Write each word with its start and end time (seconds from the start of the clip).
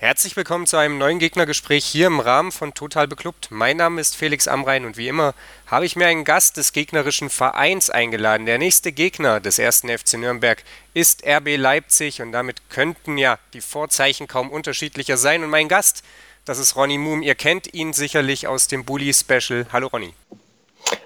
Herzlich 0.00 0.36
willkommen 0.36 0.68
zu 0.68 0.76
einem 0.76 0.96
neuen 0.96 1.18
Gegnergespräch 1.18 1.84
hier 1.84 2.06
im 2.06 2.20
Rahmen 2.20 2.52
von 2.52 2.72
Total 2.72 3.08
Beklubbt. 3.08 3.48
Mein 3.50 3.78
Name 3.78 4.00
ist 4.00 4.14
Felix 4.14 4.46
Amrein 4.46 4.84
und 4.84 4.96
wie 4.96 5.08
immer 5.08 5.34
habe 5.66 5.86
ich 5.86 5.96
mir 5.96 6.06
einen 6.06 6.22
Gast 6.22 6.56
des 6.56 6.72
gegnerischen 6.72 7.30
Vereins 7.30 7.90
eingeladen. 7.90 8.46
Der 8.46 8.58
nächste 8.58 8.92
Gegner 8.92 9.40
des 9.40 9.58
ersten 9.58 9.88
FC 9.88 10.14
Nürnberg 10.14 10.62
ist 10.94 11.26
RB 11.26 11.56
Leipzig 11.56 12.22
und 12.22 12.30
damit 12.30 12.70
könnten 12.70 13.18
ja 13.18 13.40
die 13.54 13.60
Vorzeichen 13.60 14.28
kaum 14.28 14.52
unterschiedlicher 14.52 15.16
sein. 15.16 15.42
Und 15.42 15.50
mein 15.50 15.66
Gast, 15.66 16.04
das 16.44 16.60
ist 16.60 16.76
Ronny 16.76 16.96
Moom. 16.96 17.22
Ihr 17.22 17.34
kennt 17.34 17.74
ihn 17.74 17.92
sicherlich 17.92 18.46
aus 18.46 18.68
dem 18.68 18.84
Bully 18.84 19.12
Special. 19.12 19.66
Hallo 19.72 19.88
Ronny. 19.88 20.14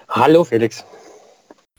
Hallo 0.07 0.43
Felix. 0.43 0.85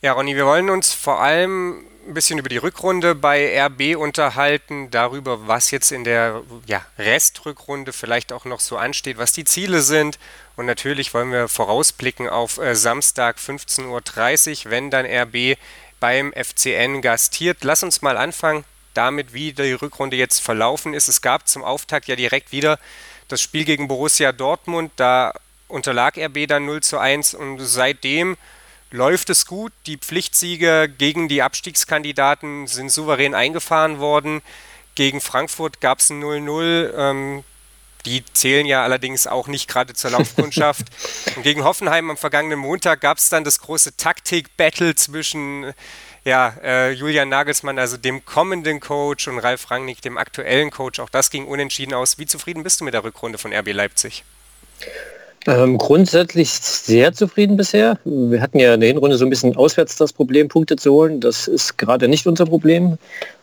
Ja, 0.03 0.15
Ronny, 0.15 0.35
wir 0.35 0.47
wollen 0.47 0.69
uns 0.69 0.93
vor 0.93 1.21
allem 1.21 1.85
ein 2.07 2.15
bisschen 2.15 2.39
über 2.39 2.49
die 2.49 2.59
Rückrunde 2.59 3.15
bei 3.15 3.61
RB 3.67 3.97
unterhalten, 3.97 4.91
darüber, 4.91 5.47
was 5.47 5.71
jetzt 5.71 5.93
in 5.93 6.05
der 6.05 6.43
ja, 6.67 6.85
Restrückrunde 6.99 7.93
vielleicht 7.93 8.33
auch 8.33 8.45
noch 8.45 8.61
so 8.61 8.77
ansteht, 8.77 9.19
was 9.19 9.33
die 9.33 9.45
Ziele 9.45 9.83
sind. 9.83 10.19
Und 10.57 10.67
natürlich 10.67 11.15
wollen 11.15 11.33
wir 11.33 11.49
vorausblicken 11.49 12.29
auf 12.29 12.59
äh, 12.59 12.75
Samstag 12.75 13.39
15.30 13.39 14.67
Uhr, 14.67 14.71
wenn 14.71 14.91
dann 14.91 15.07
RB 15.07 15.59
beim 16.01 16.33
FCN 16.33 17.01
gastiert. 17.01 17.65
Lass 17.65 17.83
uns 17.83 18.03
mal 18.03 18.17
anfangen 18.17 18.65
damit, 18.93 19.33
wie 19.33 19.53
die 19.53 19.73
Rückrunde 19.73 20.17
jetzt 20.17 20.41
verlaufen 20.41 20.95
ist. 20.95 21.09
Es 21.09 21.23
gab 21.23 21.49
zum 21.49 21.65
Auftakt 21.65 22.07
ja 22.09 22.17
direkt 22.17 22.53
wieder 22.53 22.79
das 23.29 23.41
Spiel 23.41 23.65
gegen 23.65 23.89
Borussia 23.89 24.33
Dortmund. 24.33 24.93
Da 24.97 25.33
unterlag 25.69 26.17
RB 26.17 26.47
dann 26.47 26.67
0 26.67 26.83
zu 26.83 26.99
1 26.99 27.35
und 27.35 27.59
seitdem 27.59 28.37
läuft 28.95 29.29
es 29.29 29.45
gut. 29.45 29.73
Die 29.87 29.99
Pflichtsiege 29.99 30.89
gegen 30.89 31.29
die 31.29 31.43
Abstiegskandidaten 31.43 32.69
sind 32.69 32.91
souverän 32.91 33.35
eingefahren 33.35 33.99
worden. 33.99 34.41
Gegen 34.95 35.21
Frankfurt 35.21 35.81
gab 35.81 35.99
es 35.99 36.11
ein 36.11 36.23
0-0. 36.23 36.95
Ähm, 36.97 37.45
die 38.07 38.25
zählen 38.33 38.67
ja 38.67 38.85
allerdings 38.85 39.27
auch 39.27 39.49
nicht 39.49 39.67
gerade 39.67 39.95
zur 39.95 40.13
Laufkundschaft. 40.13 40.87
Und 41.37 41.43
gegen 41.43 41.65
Hoffenheim 41.65 42.11
am 42.11 42.17
vergangenen 42.17 42.61
Montag 42.61 43.01
gab 43.01 43.19
es 43.19 43.29
dann 43.29 43.43
das 43.43 43.59
große 43.59 43.97
Taktik-Battle 43.97 44.95
zwischen 44.95 45.73
ja, 46.25 46.55
äh, 46.63 46.93
Julian 46.93 47.29
Nagelsmann, 47.29 47.79
also 47.79 47.97
dem 47.97 48.25
kommenden 48.25 48.79
Coach, 48.79 49.27
und 49.27 49.41
Ralf 49.41 49.71
Rangnick, 49.71 50.03
dem 50.03 50.17
aktuellen 50.17 50.71
Coach. 50.71 51.01
Auch 51.01 51.11
das 51.11 51.31
ging 51.31 51.47
unentschieden 51.47 51.95
aus. 51.95 52.19
Wie 52.19 52.27
zufrieden 52.27 52.63
bist 52.63 52.81
du 52.81 52.85
mit 52.85 52.95
der 52.95 53.03
Rückrunde 53.03 53.39
von 53.39 53.53
RB 53.53 53.73
Leipzig? 53.73 54.25
Ähm, 55.47 55.77
grundsätzlich 55.77 56.51
sehr 56.51 57.13
zufrieden 57.13 57.57
bisher. 57.57 57.99
Wir 58.05 58.41
hatten 58.41 58.59
ja 58.59 58.75
in 58.75 58.81
der 58.81 58.89
Hinrunde 58.89 59.19
so 59.19 59.27
ein 59.27 59.31
bisschen 59.31 59.57
auswärts 59.57 59.97
das 59.97 60.13
Problem, 60.13 60.49
Punkte 60.49 60.77
zu 60.77 60.93
holen. 60.93 61.21
Das 61.21 61.49
ist 61.49 61.77
gerade 61.77 62.09
nicht 62.09 62.27
unser 62.27 62.47
Problem. 62.47 62.97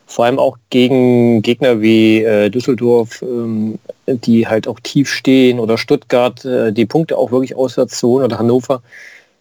Vor 0.08 0.25
allem 0.25 0.39
auch 0.39 0.58
gegen 0.71 1.41
Gegner 1.41 1.80
wie 1.80 2.23
äh, 2.23 2.49
Düsseldorf, 2.49 3.21
ähm, 3.21 3.77
die 4.08 4.47
halt 4.47 4.67
auch 4.67 4.80
tief 4.81 5.09
stehen 5.09 5.59
oder 5.59 5.77
Stuttgart, 5.77 6.43
äh, 6.43 6.73
die 6.73 6.85
Punkte 6.85 7.17
auch 7.17 7.31
wirklich 7.31 7.55
auswärts 7.55 7.99
zu 7.99 8.09
holen 8.09 8.25
oder 8.25 8.39
Hannover. 8.39 8.81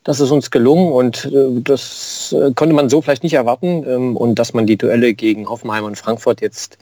Das 0.04 0.20
ist 0.20 0.30
uns 0.30 0.50
gelungen 0.50 0.92
und 0.92 1.24
äh, 1.26 1.60
das 1.62 2.34
äh, 2.38 2.52
konnte 2.52 2.74
man 2.74 2.90
so 2.90 3.00
vielleicht 3.00 3.22
nicht 3.22 3.34
erwarten. 3.34 3.84
Ähm, 3.88 4.16
und 4.16 4.38
dass 4.38 4.52
man 4.52 4.66
die 4.66 4.76
Duelle 4.76 5.14
gegen 5.14 5.48
Hoffenheim 5.48 5.84
und 5.84 5.96
Frankfurt 5.96 6.42
jetzt 6.42 6.78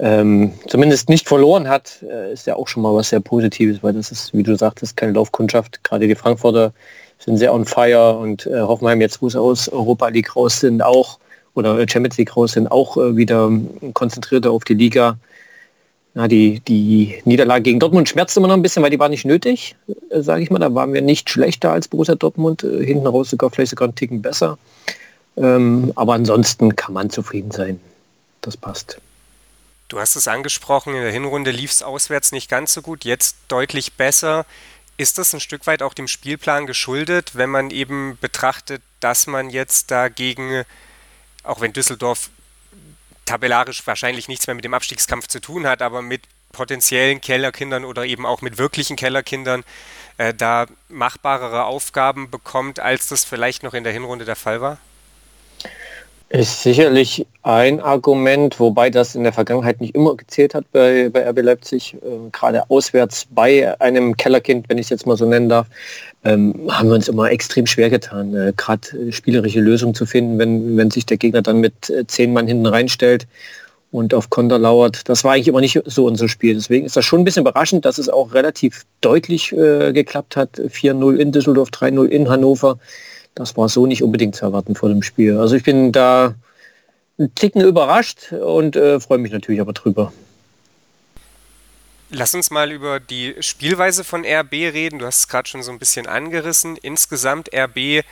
ähm, 0.00 0.52
zumindest 0.66 1.10
nicht 1.10 1.28
verloren 1.28 1.68
hat, 1.68 2.02
äh, 2.02 2.32
ist 2.32 2.46
ja 2.46 2.56
auch 2.56 2.68
schon 2.68 2.82
mal 2.82 2.94
was 2.94 3.10
sehr 3.10 3.20
Positives, 3.20 3.82
weil 3.82 3.92
das 3.92 4.10
ist, 4.10 4.32
wie 4.32 4.42
du 4.42 4.56
sagtest, 4.56 4.96
keine 4.96 5.12
Laufkundschaft. 5.12 5.84
Gerade 5.84 6.08
die 6.08 6.14
Frankfurter 6.14 6.72
sind 7.18 7.36
sehr 7.36 7.52
on 7.52 7.66
fire 7.66 8.16
und 8.16 8.46
äh, 8.46 8.60
Hoffenheim 8.60 9.02
jetzt, 9.02 9.20
wo 9.20 9.28
sie 9.28 9.38
aus 9.38 9.68
Europa 9.68 10.08
League 10.08 10.34
raus 10.34 10.60
sind, 10.60 10.82
auch 10.82 11.18
oder 11.54 11.76
Champions 11.86 12.16
League 12.16 12.34
raus 12.34 12.52
sind, 12.52 12.70
auch 12.70 12.96
äh, 12.96 13.16
wieder 13.16 13.50
konzentrierter 13.92 14.50
auf 14.50 14.64
die 14.64 14.74
Liga. 14.74 15.18
Ja, 16.14 16.26
die, 16.26 16.60
die 16.60 17.20
Niederlage 17.24 17.62
gegen 17.62 17.78
Dortmund 17.78 18.08
schmerzt 18.08 18.36
immer 18.36 18.48
noch 18.48 18.54
ein 18.54 18.62
bisschen, 18.62 18.82
weil 18.82 18.90
die 18.90 18.98
war 18.98 19.10
nicht 19.10 19.26
nötig, 19.26 19.76
äh, 20.08 20.22
sage 20.22 20.42
ich 20.42 20.50
mal. 20.50 20.58
Da 20.60 20.74
waren 20.74 20.94
wir 20.94 21.02
nicht 21.02 21.28
schlechter 21.28 21.72
als 21.72 21.88
Borussia 21.88 22.14
Dortmund, 22.14 22.64
äh, 22.64 22.84
hinten 22.84 23.06
raus 23.06 23.28
sogar 23.28 23.50
vielleicht 23.50 23.70
sogar 23.70 23.88
einen 23.88 23.96
Ticken 23.96 24.22
besser. 24.22 24.56
Ähm, 25.36 25.92
aber 25.94 26.14
ansonsten 26.14 26.74
kann 26.74 26.94
man 26.94 27.10
zufrieden 27.10 27.50
sein. 27.50 27.78
Das 28.40 28.56
passt. 28.56 28.98
Du 29.90 29.98
hast 29.98 30.14
es 30.14 30.28
angesprochen, 30.28 30.94
in 30.94 31.02
der 31.02 31.10
Hinrunde 31.10 31.50
lief 31.50 31.72
es 31.72 31.82
auswärts 31.82 32.30
nicht 32.30 32.48
ganz 32.48 32.72
so 32.72 32.80
gut, 32.80 33.04
jetzt 33.04 33.36
deutlich 33.48 33.94
besser. 33.94 34.46
Ist 34.96 35.18
das 35.18 35.34
ein 35.34 35.40
Stück 35.40 35.66
weit 35.66 35.82
auch 35.82 35.94
dem 35.94 36.06
Spielplan 36.06 36.68
geschuldet, 36.68 37.32
wenn 37.34 37.50
man 37.50 37.70
eben 37.70 38.16
betrachtet, 38.20 38.82
dass 39.00 39.26
man 39.26 39.50
jetzt 39.50 39.90
dagegen, 39.90 40.64
auch 41.42 41.60
wenn 41.60 41.72
Düsseldorf 41.72 42.30
tabellarisch 43.26 43.84
wahrscheinlich 43.84 44.28
nichts 44.28 44.46
mehr 44.46 44.54
mit 44.54 44.64
dem 44.64 44.74
Abstiegskampf 44.74 45.26
zu 45.26 45.40
tun 45.40 45.66
hat, 45.66 45.82
aber 45.82 46.02
mit 46.02 46.22
potenziellen 46.52 47.20
Kellerkindern 47.20 47.84
oder 47.84 48.06
eben 48.06 48.26
auch 48.26 48.42
mit 48.42 48.58
wirklichen 48.58 48.94
Kellerkindern 48.94 49.64
äh, 50.18 50.32
da 50.32 50.66
machbarere 50.88 51.64
Aufgaben 51.64 52.30
bekommt, 52.30 52.78
als 52.78 53.08
das 53.08 53.24
vielleicht 53.24 53.64
noch 53.64 53.74
in 53.74 53.82
der 53.82 53.92
Hinrunde 53.92 54.24
der 54.24 54.36
Fall 54.36 54.60
war? 54.60 54.78
Ist 56.32 56.62
sicherlich 56.62 57.26
ein 57.42 57.80
Argument, 57.80 58.60
wobei 58.60 58.88
das 58.88 59.16
in 59.16 59.24
der 59.24 59.32
Vergangenheit 59.32 59.80
nicht 59.80 59.96
immer 59.96 60.14
gezählt 60.16 60.54
hat 60.54 60.64
bei, 60.70 61.08
bei 61.08 61.28
RB 61.28 61.42
Leipzig. 61.42 61.94
Äh, 61.94 62.30
gerade 62.30 62.70
auswärts 62.70 63.26
bei 63.30 63.74
einem 63.80 64.16
Kellerkind, 64.16 64.68
wenn 64.68 64.78
ich 64.78 64.86
es 64.86 64.90
jetzt 64.90 65.06
mal 65.08 65.16
so 65.16 65.26
nennen 65.26 65.48
darf, 65.48 65.66
ähm, 66.22 66.68
haben 66.70 66.88
wir 66.88 66.94
uns 66.94 67.08
immer 67.08 67.28
extrem 67.32 67.66
schwer 67.66 67.90
getan, 67.90 68.32
äh, 68.36 68.52
gerade 68.56 69.12
spielerische 69.12 69.58
Lösungen 69.58 69.96
zu 69.96 70.06
finden, 70.06 70.38
wenn, 70.38 70.76
wenn 70.76 70.92
sich 70.92 71.04
der 71.04 71.16
Gegner 71.16 71.42
dann 71.42 71.58
mit 71.58 71.90
äh, 71.90 72.06
zehn 72.06 72.32
Mann 72.32 72.46
hinten 72.46 72.66
reinstellt 72.66 73.26
und 73.90 74.14
auf 74.14 74.30
Konter 74.30 74.60
lauert. 74.60 75.08
Das 75.08 75.24
war 75.24 75.32
eigentlich 75.32 75.48
immer 75.48 75.60
nicht 75.60 75.82
so 75.86 76.06
unser 76.06 76.28
Spiel. 76.28 76.54
Deswegen 76.54 76.86
ist 76.86 76.96
das 76.96 77.04
schon 77.04 77.22
ein 77.22 77.24
bisschen 77.24 77.42
überraschend, 77.42 77.84
dass 77.84 77.98
es 77.98 78.08
auch 78.08 78.34
relativ 78.34 78.84
deutlich 79.00 79.50
äh, 79.50 79.92
geklappt 79.92 80.36
hat. 80.36 80.60
4-0 80.60 81.16
in 81.16 81.32
Düsseldorf, 81.32 81.70
3-0 81.70 82.06
in 82.06 82.28
Hannover 82.28 82.78
das 83.34 83.56
war 83.56 83.68
so 83.68 83.86
nicht 83.86 84.02
unbedingt 84.02 84.36
zu 84.36 84.44
erwarten 84.44 84.74
vor 84.74 84.88
dem 84.88 85.02
Spiel. 85.02 85.38
Also 85.38 85.56
ich 85.56 85.62
bin 85.62 85.92
da 85.92 86.34
ein 87.18 87.34
Ticken 87.34 87.62
überrascht 87.62 88.32
und 88.32 88.76
äh, 88.76 89.00
freue 89.00 89.18
mich 89.18 89.32
natürlich 89.32 89.60
aber 89.60 89.72
drüber. 89.72 90.12
Lass 92.12 92.34
uns 92.34 92.50
mal 92.50 92.72
über 92.72 92.98
die 92.98 93.36
Spielweise 93.38 94.02
von 94.02 94.24
RB 94.24 94.52
reden. 94.52 94.98
Du 94.98 95.06
hast 95.06 95.20
es 95.20 95.28
gerade 95.28 95.48
schon 95.48 95.62
so 95.62 95.70
ein 95.70 95.78
bisschen 95.78 96.08
angerissen. 96.08 96.76
Insgesamt 96.76 97.50
RB 97.54 98.02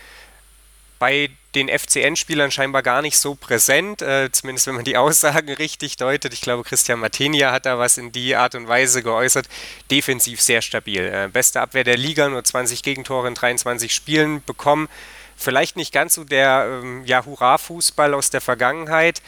bei 0.98 1.30
den 1.54 1.68
FCN-Spielern 1.68 2.50
scheinbar 2.50 2.82
gar 2.82 3.02
nicht 3.02 3.18
so 3.18 3.34
präsent, 3.34 4.02
äh, 4.02 4.30
zumindest 4.30 4.66
wenn 4.66 4.74
man 4.74 4.84
die 4.84 4.96
Aussagen 4.98 5.52
richtig 5.52 5.96
deutet. 5.96 6.32
Ich 6.32 6.40
glaube, 6.40 6.64
Christian 6.64 7.00
Martenia 7.00 7.52
hat 7.52 7.66
da 7.66 7.78
was 7.78 7.98
in 7.98 8.12
die 8.12 8.36
Art 8.36 8.54
und 8.54 8.68
Weise 8.68 9.02
geäußert. 9.02 9.48
Defensiv 9.90 10.40
sehr 10.40 10.62
stabil. 10.62 11.02
Äh, 11.02 11.28
beste 11.32 11.60
Abwehr 11.60 11.84
der 11.84 11.96
Liga, 11.96 12.28
nur 12.28 12.44
20 12.44 12.82
Gegentore 12.82 13.28
in 13.28 13.34
23 13.34 13.94
Spielen 13.94 14.42
bekommen. 14.44 14.88
Vielleicht 15.36 15.76
nicht 15.76 15.92
ganz 15.92 16.14
so 16.14 16.24
der 16.24 16.80
ähm, 16.82 17.04
ja, 17.04 17.24
Hurra-Fußball 17.24 18.12
aus 18.14 18.30
der 18.30 18.40
Vergangenheit. 18.40 19.22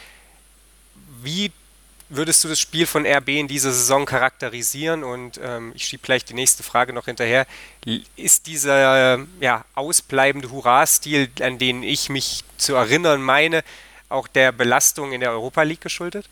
Wie 1.23 1.53
würdest 2.10 2.44
du 2.44 2.48
das 2.48 2.59
Spiel 2.59 2.87
von 2.87 3.06
RB 3.06 3.28
in 3.31 3.48
dieser 3.48 3.72
Saison 3.72 4.04
charakterisieren? 4.04 5.03
Und 5.04 5.41
ähm, 5.43 5.72
ich 5.75 5.84
schiebe 5.84 6.03
gleich 6.03 6.25
die 6.25 6.34
nächste 6.34 6.62
Frage 6.62 6.93
noch 6.93 7.06
hinterher. 7.06 7.47
Ist 8.16 8.47
dieser 8.47 9.19
ja, 9.41 9.65
ausbleibende 9.75 10.50
Hurra-Stil, 10.50 11.28
an 11.41 11.59
den 11.59 11.82
ich 11.82 12.10
mich 12.10 12.44
zu 12.59 12.75
erinnern 12.75 13.22
meine, 13.22 13.62
auch 14.09 14.28
der 14.28 14.53
Belastung 14.53 15.12
in 15.12 15.21
der 15.21 15.31
Europa 15.31 15.62
League 15.62 15.81
geschuldet? 15.81 16.26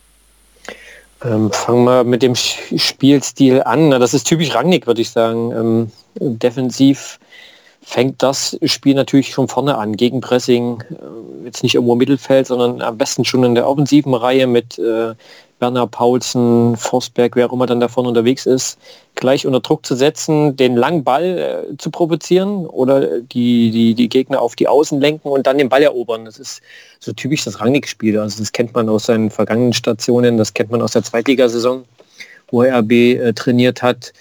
Ähm, 1.25 1.51
fangen 1.53 1.85
wir 1.85 2.05
mit 2.05 2.23
dem 2.23 2.35
Spielstil 2.35 3.63
an. 3.63 3.91
das 3.91 4.15
ist 4.15 4.25
typisch 4.25 4.55
Rangnick, 4.55 4.87
würde 4.87 5.01
ich 5.01 5.11
sagen. 5.11 5.53
Ähm, 5.53 5.93
defensiv 6.21 7.19
fängt 7.83 8.23
das 8.23 8.57
Spiel 8.65 8.95
natürlich 8.95 9.33
schon 9.33 9.49
vorne 9.49 9.79
an. 9.79 9.97
Gegenpressing, 9.97 10.83
äh, 10.91 11.47
jetzt 11.47 11.63
nicht 11.63 11.75
irgendwo 11.75 11.95
im 11.95 11.99
Mittelfeld, 11.99 12.47
sondern 12.47 12.83
am 12.83 12.99
besten 12.99 13.25
schon 13.25 13.45
in 13.45 13.55
der 13.55 13.67
offensiven 13.67 14.15
Reihe 14.15 14.47
mit 14.47 14.79
äh, 14.79 15.15
Werner 15.61 15.87
Paulsen, 15.87 16.77
Forsberg, 16.77 17.35
wer 17.37 17.49
auch 17.49 17.53
immer 17.53 17.67
dann 17.67 17.81
da 17.81 17.89
vorne 17.89 18.09
unterwegs 18.09 18.47
ist, 18.47 18.79
gleich 19.15 19.47
unter 19.47 19.61
Druck 19.61 19.85
zu 19.85 19.97
setzen, 19.97 20.57
den 20.57 20.77
langen 20.77 21.05
Ball 21.05 21.67
äh, 21.73 21.77
zu 21.77 21.91
provozieren 21.91 22.67
oder 22.67 23.21
die, 23.21 23.71
die, 23.71 23.95
die 23.95 24.09
Gegner 24.09 24.41
auf 24.41 24.55
die 24.55 24.69
Außen 24.69 25.01
lenken 25.01 25.29
und 25.29 25.47
dann 25.47 25.59
den 25.59 25.69
Ball 25.69 25.83
erobern. 25.83 26.25
Das 26.25 26.39
ist 26.39 26.63
so 27.01 27.13
typisch 27.13 27.45
das 27.45 27.61
Rangnick-Spiel. 27.61 28.19
Also 28.19 28.39
das 28.39 28.53
kennt 28.53 28.75
man 28.75 28.89
aus 28.89 29.07
seinen 29.07 29.31
vergangenen 29.31 29.73
Stationen, 29.73 30.37
das 30.37 30.55
kennt 30.55 30.71
man 30.71 30.83
aus 30.83 30.93
der 30.93 31.03
Zweitligasaison, 31.03 31.85
wo 32.51 32.63
er 32.63 32.79
RB 32.79 32.93
äh, 32.93 33.33
trainiert 33.33 33.83
hat. 33.83 34.13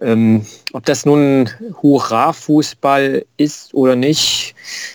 Ähm, 0.00 0.46
ob 0.72 0.84
das 0.86 1.04
nun 1.04 1.50
Hurra-Fußball 1.82 3.24
ist 3.36 3.74
oder 3.74 3.96
nicht, 3.96 4.54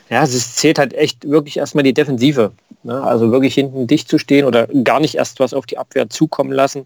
ja, 0.10 0.24
es 0.24 0.56
zählt 0.56 0.80
halt 0.80 0.94
echt 0.94 1.30
wirklich 1.30 1.58
erstmal 1.58 1.84
die 1.84 1.94
Defensive. 1.94 2.54
Ne? 2.84 3.02
Also 3.02 3.32
wirklich 3.32 3.54
hinten 3.54 3.88
dicht 3.88 4.08
zu 4.08 4.18
stehen 4.18 4.46
oder 4.46 4.68
gar 4.68 5.00
nicht 5.00 5.16
erst 5.16 5.40
was 5.40 5.54
auf 5.54 5.66
die 5.66 5.78
Abwehr 5.78 6.10
zukommen 6.10 6.52
lassen. 6.52 6.86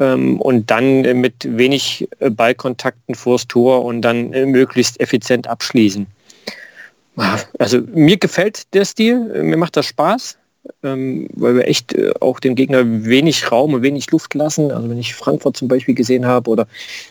ähm, 0.00 0.40
und 0.40 0.70
dann 0.70 1.02
mit 1.20 1.34
wenig 1.56 2.08
äh, 2.18 2.30
Ballkontakten 2.30 3.14
vors 3.14 3.46
Tor 3.46 3.84
und 3.84 4.02
dann 4.02 4.32
äh, 4.32 4.46
möglichst 4.46 4.98
effizient 4.98 5.46
abschließen. 5.46 6.06
Also 7.58 7.80
mir 7.92 8.16
gefällt 8.16 8.72
der 8.72 8.86
Stil, 8.86 9.18
mir 9.42 9.58
macht 9.58 9.76
das 9.76 9.86
Spaß 9.86 10.38
ähm, 10.82 11.28
weil 11.34 11.56
wir 11.56 11.68
echt 11.68 11.94
äh, 11.94 12.12
auch 12.20 12.40
dem 12.40 12.54
Gegner 12.54 12.82
wenig 12.84 13.50
Raum 13.50 13.74
und 13.74 13.82
wenig 13.82 14.10
Luft 14.10 14.34
lassen. 14.34 14.70
Also 14.70 14.88
wenn 14.88 14.98
ich 14.98 15.14
Frankfurt 15.14 15.56
zum 15.56 15.68
Beispiel 15.68 15.94
gesehen 15.94 16.26
habe 16.26 16.50
oder 16.50 16.66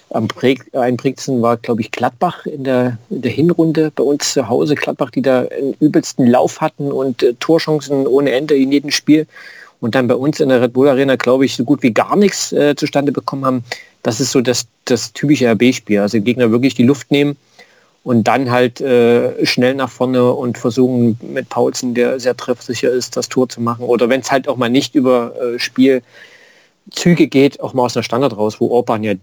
am 0.09 0.27
Präg, 0.27 0.65
ein 0.73 0.97
Brixen 0.97 1.41
war, 1.41 1.57
glaube 1.57 1.81
ich, 1.81 1.91
Gladbach 1.91 2.45
in 2.45 2.63
der, 2.63 2.97
in 3.09 3.21
der 3.21 3.31
Hinrunde 3.31 3.91
bei 3.95 4.03
uns 4.03 4.33
zu 4.33 4.47
Hause. 4.47 4.75
Gladbach, 4.75 5.11
die 5.11 5.21
da 5.21 5.41
einen 5.41 5.75
übelsten 5.79 6.27
Lauf 6.27 6.61
hatten 6.61 6.91
und 6.91 7.23
äh, 7.23 7.33
Torchancen 7.39 8.07
ohne 8.07 8.31
Ende 8.31 8.55
in 8.55 8.71
jedem 8.71 8.91
Spiel. 8.91 9.27
Und 9.81 9.95
dann 9.95 10.07
bei 10.07 10.15
uns 10.15 10.39
in 10.39 10.49
der 10.49 10.61
Red 10.61 10.73
Bull 10.73 10.89
Arena, 10.89 11.15
glaube 11.15 11.45
ich, 11.45 11.55
so 11.55 11.63
gut 11.63 11.83
wie 11.83 11.93
gar 11.93 12.15
nichts 12.15 12.51
äh, 12.51 12.75
zustande 12.75 13.11
bekommen 13.11 13.45
haben. 13.45 13.63
Das 14.03 14.19
ist 14.19 14.31
so 14.31 14.41
das, 14.41 14.67
das 14.85 15.13
typische 15.13 15.49
RB-Spiel. 15.51 15.99
Also 15.99 16.19
Gegner 16.21 16.51
wirklich 16.51 16.75
die 16.75 16.83
Luft 16.83 17.11
nehmen 17.11 17.37
und 18.09 18.23
dann 18.23 18.49
halt 18.49 18.81
äh, 18.81 19.45
schnell 19.45 19.75
nach 19.75 19.91
vorne 19.91 20.33
und 20.33 20.57
versuchen 20.57 21.19
mit 21.21 21.47
Paulsen, 21.47 21.93
der 21.93 22.19
sehr 22.19 22.35
treffsicher 22.35 22.89
ist, 22.89 23.15
das 23.15 23.29
Tor 23.29 23.47
zu 23.47 23.61
machen. 23.61 23.85
Oder 23.85 24.09
wenn 24.09 24.21
es 24.21 24.31
halt 24.31 24.47
auch 24.47 24.57
mal 24.57 24.71
nicht 24.71 24.95
über 24.95 25.35
äh, 25.39 25.59
Spielzüge 25.59 27.27
geht, 27.27 27.59
auch 27.59 27.75
mal 27.75 27.83
aus 27.83 27.93
der 27.93 28.01
Standard 28.01 28.35
raus, 28.35 28.59
wo 28.59 28.69
Orban 28.71 29.03
ja 29.03 29.13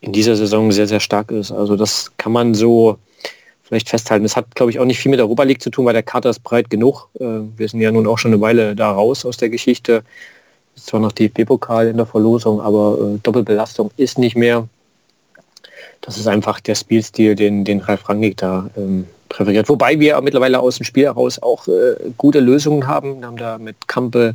in 0.00 0.12
dieser 0.12 0.34
Saison 0.34 0.72
sehr, 0.72 0.88
sehr 0.88 0.98
stark 0.98 1.30
ist. 1.30 1.52
Also 1.52 1.76
das 1.76 2.10
kann 2.16 2.32
man 2.32 2.54
so 2.54 2.98
vielleicht 3.62 3.88
festhalten. 3.88 4.24
Das 4.24 4.34
hat, 4.34 4.52
glaube 4.56 4.72
ich, 4.72 4.80
auch 4.80 4.84
nicht 4.84 4.98
viel 4.98 5.10
mit 5.10 5.20
der 5.20 5.26
Europa 5.26 5.44
League 5.44 5.62
zu 5.62 5.70
tun, 5.70 5.84
weil 5.84 5.92
der 5.92 6.02
Kater 6.02 6.30
ist 6.30 6.42
breit 6.42 6.70
genug. 6.70 7.10
Äh, 7.20 7.38
wir 7.56 7.68
sind 7.68 7.82
ja 7.82 7.92
nun 7.92 8.08
auch 8.08 8.18
schon 8.18 8.32
eine 8.32 8.40
Weile 8.40 8.74
da 8.74 8.90
raus 8.90 9.24
aus 9.24 9.36
der 9.36 9.48
Geschichte. 9.48 10.02
Ist 10.74 10.86
zwar 10.86 10.98
noch 10.98 11.12
DFB-Pokal 11.12 11.86
in 11.86 11.98
der 11.98 12.06
Verlosung, 12.06 12.60
aber 12.60 12.98
äh, 13.14 13.18
Doppelbelastung 13.22 13.92
ist 13.96 14.18
nicht 14.18 14.34
mehr 14.34 14.66
das 16.04 16.18
ist 16.18 16.26
einfach 16.26 16.60
der 16.60 16.74
Spielstil, 16.74 17.34
den, 17.34 17.64
den 17.64 17.80
Ralf 17.80 18.08
Rangnick 18.08 18.36
da 18.36 18.68
ähm, 18.76 19.06
präferiert. 19.30 19.68
Wobei 19.70 19.98
wir 19.98 20.20
mittlerweile 20.20 20.60
aus 20.60 20.76
dem 20.76 20.84
Spiel 20.84 21.04
heraus 21.04 21.42
auch 21.42 21.66
äh, 21.66 21.94
gute 22.18 22.40
Lösungen 22.40 22.86
haben. 22.86 23.20
Wir 23.20 23.26
haben 23.26 23.36
da 23.38 23.56
mit 23.56 23.88
Kampe, 23.88 24.34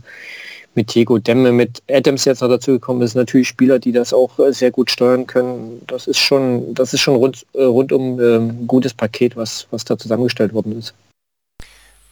mit 0.74 0.94
Diego 0.96 1.20
Demme, 1.20 1.52
mit 1.52 1.84
Adams 1.88 2.26
jetzt 2.26 2.42
noch 2.42 2.50
dazu 2.50 2.72
gekommen. 2.72 3.02
Das 3.02 3.12
sind 3.12 3.20
natürlich 3.20 3.48
Spieler, 3.48 3.78
die 3.78 3.92
das 3.92 4.14
auch 4.14 4.40
äh, 4.40 4.52
sehr 4.52 4.72
gut 4.72 4.90
steuern 4.90 5.28
können. 5.28 5.82
Das 5.86 6.08
ist 6.08 6.18
schon, 6.18 6.74
das 6.74 6.94
ist 6.94 7.02
schon 7.02 7.16
rund, 7.16 7.46
äh, 7.54 7.64
rundum 7.64 8.20
ein 8.20 8.20
ähm, 8.20 8.68
gutes 8.68 8.96
Paket, 8.96 9.36
was, 9.36 9.68
was 9.70 9.86
da 9.86 9.96
zusammengestellt 9.96 10.54
worden 10.54 10.78
ist. 10.80 10.96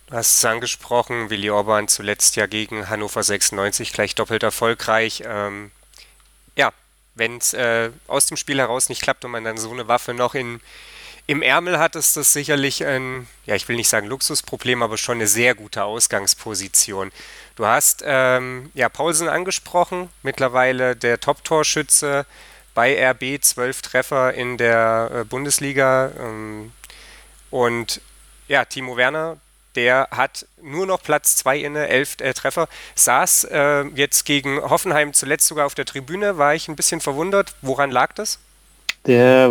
Du 0.08 0.16
hast 0.16 0.38
es 0.38 0.46
angesprochen, 0.46 1.32
Willi 1.32 1.50
Orban 1.50 1.88
zuletzt 1.88 2.36
ja 2.36 2.46
gegen 2.46 2.90
Hannover 2.90 3.24
96 3.24 3.92
gleich 3.92 4.14
doppelt 4.14 4.44
erfolgreich. 4.44 5.24
Ähm, 5.28 5.72
ja, 6.56 6.72
wenn 7.18 7.38
es 7.38 7.54
äh, 7.54 7.90
aus 8.08 8.28
dem 8.28 8.38
Spiel 8.38 8.60
heraus 8.60 8.90
nicht 8.90 9.02
klappt 9.02 9.26
und 9.26 9.32
man 9.32 9.44
dann 9.44 9.58
so 9.58 9.72
eine 9.72 9.88
Waffe 9.88 10.14
noch 10.14 10.36
in, 10.36 10.62
im 11.28 11.42
Ärmel 11.42 11.80
hat, 11.80 11.96
ist 11.96 12.16
das 12.16 12.32
sicherlich 12.32 12.86
ein, 12.86 13.28
ja, 13.46 13.56
ich 13.56 13.68
will 13.68 13.76
nicht 13.76 13.90
sagen 13.90 14.08
Luxusproblem, 14.08 14.82
aber 14.82 14.98
schon 14.98 15.18
eine 15.18 15.28
sehr 15.28 15.56
gute 15.56 15.84
Ausgangsposition. 15.84 17.12
Du 17.56 17.66
hast 17.66 18.04
ähm, 18.06 18.72
ja 18.74 18.88
Paulsen 18.88 19.28
angesprochen, 19.28 20.10
mittlerweile 20.24 20.96
der 20.96 21.20
Top-Torschütze 21.20 22.26
bei 22.74 22.96
RB, 23.12 23.42
zwölf 23.42 23.82
Treffer 23.82 24.34
in 24.36 24.58
der 24.58 25.10
äh, 25.12 25.24
Bundesliga. 25.26 26.12
Ähm, 26.20 26.72
und 27.50 28.02
ja, 28.48 28.66
Timo 28.66 28.96
Werner, 28.96 29.38
der 29.78 30.10
hat 30.12 30.46
nur 30.62 30.86
noch 30.86 31.02
Platz 31.02 31.38
2 31.38 31.60
inne, 31.60 31.88
11 31.88 32.18
äh, 32.20 32.34
Treffer. 32.34 32.68
Saß 32.96 33.46
äh, 33.46 33.84
jetzt 33.96 34.26
gegen 34.26 34.60
Hoffenheim 34.60 35.14
zuletzt 35.14 35.48
sogar 35.48 35.68
auf 35.68 35.76
der 35.76 35.86
Tribüne, 35.86 36.38
war 36.38 36.56
ich 36.56 36.68
ein 36.68 36.76
bisschen 36.76 37.00
verwundert. 37.00 37.54
Woran 37.62 37.92
lag 37.92 38.14
das? 38.14 38.40
Der, 39.06 39.50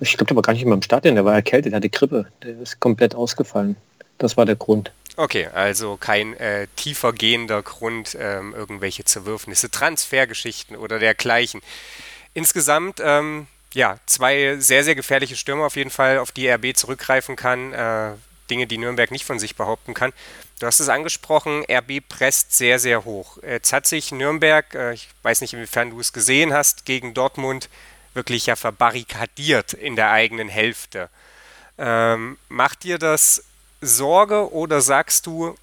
ich 0.00 0.16
glaube, 0.16 0.26
der 0.26 0.36
war 0.36 0.42
gar 0.42 0.52
nicht 0.52 0.64
mehr 0.64 0.74
im 0.74 0.82
Stadion, 0.82 1.16
der 1.16 1.24
war 1.24 1.34
erkältet, 1.34 1.74
hatte 1.74 1.88
Grippe. 1.88 2.26
Der 2.42 2.60
ist 2.60 2.78
komplett 2.78 3.14
ausgefallen. 3.14 3.74
Das 4.18 4.36
war 4.36 4.46
der 4.46 4.56
Grund. 4.56 4.92
Okay, 5.16 5.48
also 5.52 5.96
kein 5.96 6.36
äh, 6.36 6.68
tiefer 6.76 7.12
gehender 7.12 7.62
Grund, 7.62 8.16
ähm, 8.18 8.54
irgendwelche 8.54 9.04
Zerwürfnisse, 9.04 9.70
Transfergeschichten 9.70 10.76
oder 10.76 10.98
dergleichen. 10.98 11.60
Insgesamt, 12.34 13.00
ähm, 13.02 13.46
ja, 13.74 13.98
zwei 14.06 14.56
sehr, 14.58 14.84
sehr 14.84 14.94
gefährliche 14.94 15.36
Stürmer 15.36 15.66
auf 15.66 15.76
jeden 15.76 15.90
Fall, 15.90 16.18
auf 16.18 16.30
die 16.30 16.48
RB 16.48 16.76
zurückgreifen 16.76 17.36
kann. 17.36 17.72
Äh, 17.72 18.12
Dinge, 18.52 18.66
die 18.66 18.78
Nürnberg 18.78 19.10
nicht 19.10 19.24
von 19.24 19.38
sich 19.38 19.56
behaupten 19.56 19.94
kann. 19.94 20.12
Du 20.60 20.66
hast 20.66 20.78
es 20.78 20.90
angesprochen, 20.90 21.64
RB 21.70 22.06
presst 22.06 22.52
sehr, 22.54 22.78
sehr 22.78 23.04
hoch. 23.04 23.38
Jetzt 23.42 23.72
hat 23.72 23.86
sich 23.86 24.12
Nürnberg, 24.12 24.74
äh, 24.74 24.92
ich 24.92 25.08
weiß 25.22 25.40
nicht, 25.40 25.54
inwiefern 25.54 25.90
du 25.90 26.00
es 26.00 26.12
gesehen 26.12 26.52
hast, 26.52 26.84
gegen 26.84 27.14
Dortmund 27.14 27.68
wirklich 28.14 28.46
ja 28.46 28.56
verbarrikadiert 28.56 29.72
in 29.72 29.96
der 29.96 30.10
eigenen 30.10 30.48
Hälfte. 30.48 31.08
Ähm, 31.78 32.36
macht 32.50 32.84
dir 32.84 32.98
das 32.98 33.42
Sorge 33.80 34.52
oder 34.52 34.82
sagst 34.82 35.26
du, 35.26 35.56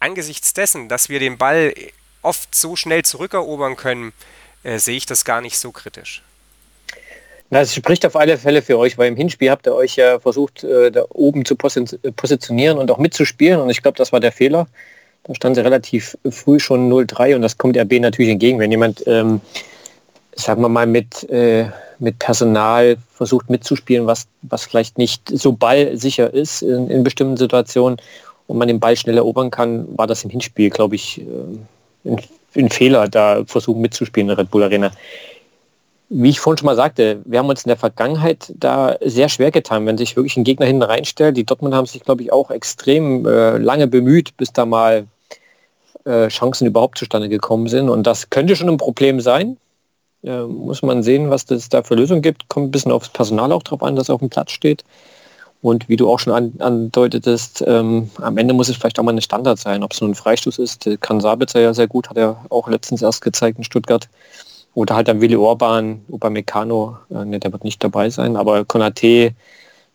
angesichts 0.00 0.52
dessen, 0.52 0.88
dass 0.88 1.08
wir 1.08 1.20
den 1.20 1.38
Ball 1.38 1.72
oft 2.22 2.54
so 2.54 2.74
schnell 2.74 3.04
zurückerobern 3.04 3.76
können, 3.76 4.12
äh, 4.64 4.78
sehe 4.78 4.96
ich 4.96 5.06
das 5.06 5.24
gar 5.24 5.40
nicht 5.40 5.58
so 5.58 5.70
kritisch? 5.70 6.22
Na, 7.52 7.60
es 7.60 7.74
spricht 7.74 8.06
auf 8.06 8.16
alle 8.16 8.38
Fälle 8.38 8.62
für 8.62 8.78
euch, 8.78 8.96
weil 8.96 9.08
im 9.08 9.16
Hinspiel 9.16 9.50
habt 9.50 9.66
ihr 9.66 9.74
euch 9.74 9.96
ja 9.96 10.18
versucht, 10.18 10.64
äh, 10.64 10.90
da 10.90 11.04
oben 11.10 11.44
zu 11.44 11.54
positionieren 11.54 12.78
und 12.78 12.90
auch 12.90 12.96
mitzuspielen. 12.96 13.60
Und 13.60 13.68
ich 13.68 13.82
glaube, 13.82 13.98
das 13.98 14.10
war 14.10 14.20
der 14.20 14.32
Fehler. 14.32 14.66
Da 15.24 15.34
stand 15.34 15.56
sie 15.56 15.60
relativ 15.60 16.16
früh 16.30 16.58
schon 16.58 16.90
0-3 16.90 17.36
und 17.36 17.42
das 17.42 17.58
kommt 17.58 17.76
RB 17.76 18.00
natürlich 18.00 18.32
entgegen. 18.32 18.58
Wenn 18.58 18.70
jemand, 18.70 19.06
ähm, 19.06 19.42
sagen 20.34 20.62
wir 20.62 20.70
mal, 20.70 20.86
mit, 20.86 21.28
äh, 21.28 21.66
mit 21.98 22.18
Personal 22.20 22.96
versucht 23.12 23.50
mitzuspielen, 23.50 24.06
was, 24.06 24.28
was 24.40 24.64
vielleicht 24.64 24.96
nicht 24.96 25.28
so 25.28 25.52
ballsicher 25.52 26.32
ist 26.32 26.62
in, 26.62 26.88
in 26.88 27.04
bestimmten 27.04 27.36
Situationen 27.36 27.98
und 28.46 28.56
man 28.56 28.68
den 28.68 28.80
Ball 28.80 28.96
schnell 28.96 29.18
erobern 29.18 29.50
kann, 29.50 29.86
war 29.98 30.06
das 30.06 30.24
im 30.24 30.30
Hinspiel, 30.30 30.70
glaube 30.70 30.94
ich, 30.94 31.20
äh, 31.20 32.08
ein, 32.08 32.16
ein 32.56 32.70
Fehler, 32.70 33.08
da 33.08 33.44
versuchen 33.44 33.82
mitzuspielen 33.82 34.30
in 34.30 34.36
der 34.36 34.42
Red 34.42 34.50
Bull 34.50 34.62
Arena 34.62 34.90
wie 36.14 36.28
ich 36.28 36.40
vorhin 36.40 36.58
schon 36.58 36.66
mal 36.66 36.76
sagte, 36.76 37.22
wir 37.24 37.38
haben 37.38 37.48
uns 37.48 37.64
in 37.64 37.68
der 37.68 37.78
Vergangenheit 37.78 38.52
da 38.54 38.96
sehr 39.00 39.30
schwer 39.30 39.50
getan, 39.50 39.86
wenn 39.86 39.96
sich 39.96 40.14
wirklich 40.14 40.36
ein 40.36 40.44
Gegner 40.44 40.66
hinten 40.66 40.82
reinstellt. 40.82 41.38
Die 41.38 41.44
Dortmund 41.44 41.74
haben 41.74 41.86
sich, 41.86 42.02
glaube 42.02 42.22
ich, 42.22 42.32
auch 42.32 42.50
extrem 42.50 43.24
äh, 43.24 43.56
lange 43.56 43.86
bemüht, 43.86 44.36
bis 44.36 44.52
da 44.52 44.66
mal 44.66 45.06
äh, 46.04 46.28
Chancen 46.28 46.66
überhaupt 46.66 46.98
zustande 46.98 47.30
gekommen 47.30 47.66
sind. 47.66 47.88
Und 47.88 48.06
das 48.06 48.28
könnte 48.28 48.56
schon 48.56 48.68
ein 48.68 48.76
Problem 48.76 49.20
sein. 49.20 49.56
Äh, 50.22 50.42
muss 50.42 50.82
man 50.82 51.02
sehen, 51.02 51.30
was 51.30 51.50
es 51.50 51.70
da 51.70 51.82
für 51.82 51.94
Lösungen 51.94 52.20
gibt. 52.20 52.46
Kommt 52.48 52.66
ein 52.66 52.72
bisschen 52.72 52.92
aufs 52.92 53.08
Personal 53.08 53.50
auch 53.50 53.62
drauf 53.62 53.82
an, 53.82 53.96
das 53.96 54.10
auf 54.10 54.20
dem 54.20 54.28
Platz 54.28 54.52
steht. 54.52 54.84
Und 55.62 55.88
wie 55.88 55.96
du 55.96 56.10
auch 56.10 56.18
schon 56.18 56.34
an, 56.34 56.52
andeutetest, 56.58 57.64
ähm, 57.66 58.10
am 58.20 58.36
Ende 58.36 58.52
muss 58.52 58.68
es 58.68 58.76
vielleicht 58.76 58.98
auch 58.98 59.04
mal 59.04 59.12
eine 59.12 59.22
Standard 59.22 59.58
sein. 59.58 59.82
Ob 59.82 59.92
es 59.92 60.00
nur 60.02 60.10
ein 60.10 60.14
Freistoß 60.14 60.58
ist, 60.58 60.90
kann 61.00 61.20
Sabitzer 61.20 61.60
ja 61.60 61.72
sehr 61.72 61.86
gut, 61.86 62.10
hat 62.10 62.18
er 62.18 62.44
auch 62.50 62.68
letztens 62.68 63.00
erst 63.00 63.22
gezeigt 63.22 63.56
in 63.56 63.64
Stuttgart. 63.64 64.08
Oder 64.74 64.96
halt 64.96 65.08
dann 65.08 65.20
Willi 65.20 65.36
Orban, 65.36 66.04
Upamecano, 66.08 66.96
äh, 67.10 67.24
ne, 67.24 67.38
der 67.38 67.52
wird 67.52 67.64
nicht 67.64 67.82
dabei 67.84 68.10
sein, 68.10 68.36
aber 68.36 68.64
Konate, 68.64 69.34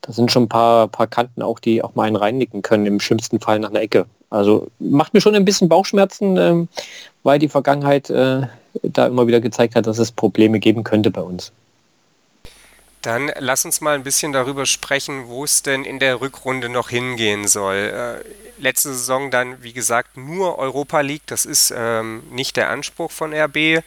da 0.02 0.14
sind 0.14 0.32
schon 0.32 0.44
ein 0.44 0.50
paar, 0.50 0.88
paar 0.88 1.08
Kanten 1.08 1.42
auch, 1.42 1.60
die 1.60 1.84
auch 1.84 1.96
mal 1.96 2.04
einen 2.04 2.16
reinnicken 2.16 2.62
können, 2.62 2.86
im 2.86 3.00
schlimmsten 3.00 3.40
Fall 3.40 3.60
nach 3.60 3.70
einer 3.70 3.82
Ecke. 3.82 4.06
Also 4.30 4.68
macht 4.80 5.14
mir 5.14 5.22
schon 5.22 5.36
ein 5.36 5.46
bisschen 5.46 5.70
Bauchschmerzen, 5.70 6.38
ähm, 6.38 6.68
weil 7.24 7.40
die 7.40 7.50
Vergangenheit 7.50 8.10
äh, 8.10 8.42
da 8.84 9.08
immer 9.08 9.26
wieder 9.28 9.40
gezeigt 9.40 9.76
hat, 9.76 9.88
dass 9.88 9.98
es 9.98 10.12
Probleme 10.12 10.60
geben 10.60 10.84
könnte 10.84 11.10
bei 11.12 11.22
uns. 11.22 11.52
Dann 13.02 13.32
lass 13.40 13.64
uns 13.64 13.80
mal 13.80 13.96
ein 13.96 14.04
bisschen 14.04 14.34
darüber 14.34 14.66
sprechen, 14.66 15.28
wo 15.28 15.44
es 15.44 15.64
denn 15.64 15.86
in 15.86 16.00
der 16.00 16.20
Rückrunde 16.20 16.68
noch 16.68 16.90
hingehen 16.90 17.48
soll. 17.48 17.76
Äh, 17.76 18.62
letzte 18.62 18.90
Saison 18.90 19.32
dann, 19.32 19.64
wie 19.64 19.74
gesagt, 19.74 20.18
nur 20.18 20.58
Europa 20.60 21.02
League. 21.02 21.22
Das 21.28 21.46
ist 21.46 21.74
ähm, 21.76 22.24
nicht 22.32 22.58
der 22.58 22.70
Anspruch 22.70 23.12
von 23.12 23.34
RB 23.34 23.82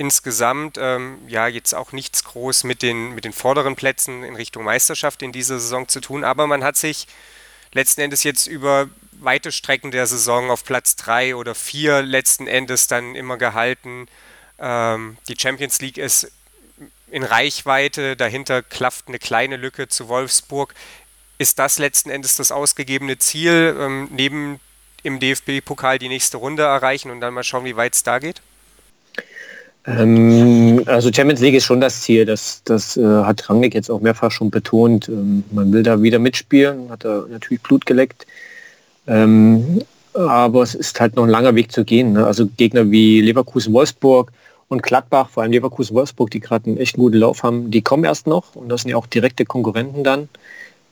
insgesamt 0.00 0.78
ähm, 0.80 1.18
ja 1.28 1.46
jetzt 1.46 1.74
auch 1.74 1.92
nichts 1.92 2.24
groß 2.24 2.64
mit 2.64 2.80
den, 2.80 3.14
mit 3.14 3.26
den 3.26 3.34
vorderen 3.34 3.76
Plätzen 3.76 4.24
in 4.24 4.34
Richtung 4.34 4.64
Meisterschaft 4.64 5.20
in 5.20 5.30
dieser 5.30 5.60
Saison 5.60 5.88
zu 5.88 6.00
tun, 6.00 6.24
aber 6.24 6.46
man 6.46 6.64
hat 6.64 6.78
sich 6.78 7.06
letzten 7.74 8.00
Endes 8.00 8.22
jetzt 8.22 8.46
über 8.46 8.88
weite 9.12 9.52
Strecken 9.52 9.90
der 9.90 10.06
Saison 10.06 10.50
auf 10.50 10.64
Platz 10.64 10.96
3 10.96 11.36
oder 11.36 11.54
4 11.54 12.00
letzten 12.00 12.46
Endes 12.46 12.86
dann 12.86 13.14
immer 13.14 13.36
gehalten. 13.36 14.08
Ähm, 14.58 15.18
die 15.28 15.36
Champions 15.38 15.82
League 15.82 15.98
ist 15.98 16.32
in 17.10 17.22
Reichweite, 17.22 18.16
dahinter 18.16 18.62
klafft 18.62 19.08
eine 19.08 19.18
kleine 19.18 19.58
Lücke 19.58 19.88
zu 19.88 20.08
Wolfsburg. 20.08 20.74
Ist 21.36 21.58
das 21.58 21.78
letzten 21.78 22.08
Endes 22.08 22.36
das 22.36 22.52
ausgegebene 22.52 23.18
Ziel, 23.18 23.76
ähm, 23.78 24.08
neben 24.10 24.60
im 25.02 25.20
DFB-Pokal 25.20 25.98
die 25.98 26.08
nächste 26.08 26.38
Runde 26.38 26.62
erreichen 26.62 27.10
und 27.10 27.20
dann 27.20 27.34
mal 27.34 27.44
schauen, 27.44 27.66
wie 27.66 27.76
weit 27.76 27.94
es 27.94 28.02
da 28.02 28.18
geht? 28.18 28.40
Ähm, 29.86 30.82
also 30.86 31.10
Champions 31.12 31.40
League 31.40 31.54
ist 31.54 31.64
schon 31.64 31.80
das 31.80 32.02
Ziel. 32.02 32.24
Das, 32.24 32.62
das 32.64 32.96
äh, 32.96 33.02
hat 33.04 33.48
Rangnick 33.48 33.74
jetzt 33.74 33.90
auch 33.90 34.00
mehrfach 34.00 34.30
schon 34.30 34.50
betont. 34.50 35.08
Ähm, 35.08 35.44
man 35.50 35.72
will 35.72 35.82
da 35.82 36.02
wieder 36.02 36.18
mitspielen, 36.18 36.90
hat 36.90 37.04
da 37.04 37.24
natürlich 37.30 37.62
Blut 37.62 37.86
geleckt. 37.86 38.26
Ähm, 39.06 39.82
aber 40.14 40.62
es 40.62 40.74
ist 40.74 41.00
halt 41.00 41.16
noch 41.16 41.24
ein 41.24 41.30
langer 41.30 41.54
Weg 41.54 41.72
zu 41.72 41.84
gehen. 41.84 42.12
Ne? 42.12 42.26
Also 42.26 42.46
Gegner 42.56 42.90
wie 42.90 43.20
Leverkusen, 43.20 43.72
Wolfsburg 43.72 44.32
Und 44.68 44.82
Gladbach, 44.82 45.30
vor 45.30 45.42
allem 45.42 45.52
Leverkusen, 45.52 45.94
Wolfsburg, 45.96 46.30
die 46.30 46.40
gerade 46.40 46.66
einen 46.66 46.78
echt 46.78 46.96
guten 46.96 47.18
Lauf 47.18 47.42
haben, 47.42 47.70
die 47.70 47.82
kommen 47.82 48.04
erst 48.04 48.26
noch. 48.26 48.54
Und 48.54 48.68
das 48.68 48.82
sind 48.82 48.90
ja 48.90 48.96
auch 48.96 49.06
direkte 49.06 49.44
Konkurrenten 49.44 50.04
dann 50.04 50.28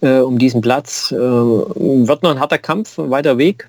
äh, 0.00 0.18
um 0.18 0.38
diesen 0.38 0.60
Platz. 0.60 1.12
Äh, 1.12 1.16
wird 1.16 2.22
noch 2.22 2.30
ein 2.30 2.40
harter 2.40 2.58
Kampf, 2.58 2.98
ein 2.98 3.10
weiter 3.10 3.38
Weg. 3.38 3.68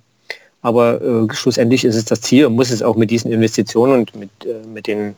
Aber 0.61 1.01
äh, 1.01 1.33
schlussendlich 1.33 1.85
ist 1.85 1.95
es 1.95 2.05
das 2.05 2.21
Ziel 2.21 2.45
und 2.45 2.55
muss 2.55 2.69
es 2.69 2.83
auch 2.83 2.95
mit 2.95 3.11
diesen 3.11 3.31
Investitionen 3.31 3.93
und 3.93 4.15
mit, 4.15 4.29
äh, 4.45 4.67
mit 4.67 4.87
den 4.87 5.15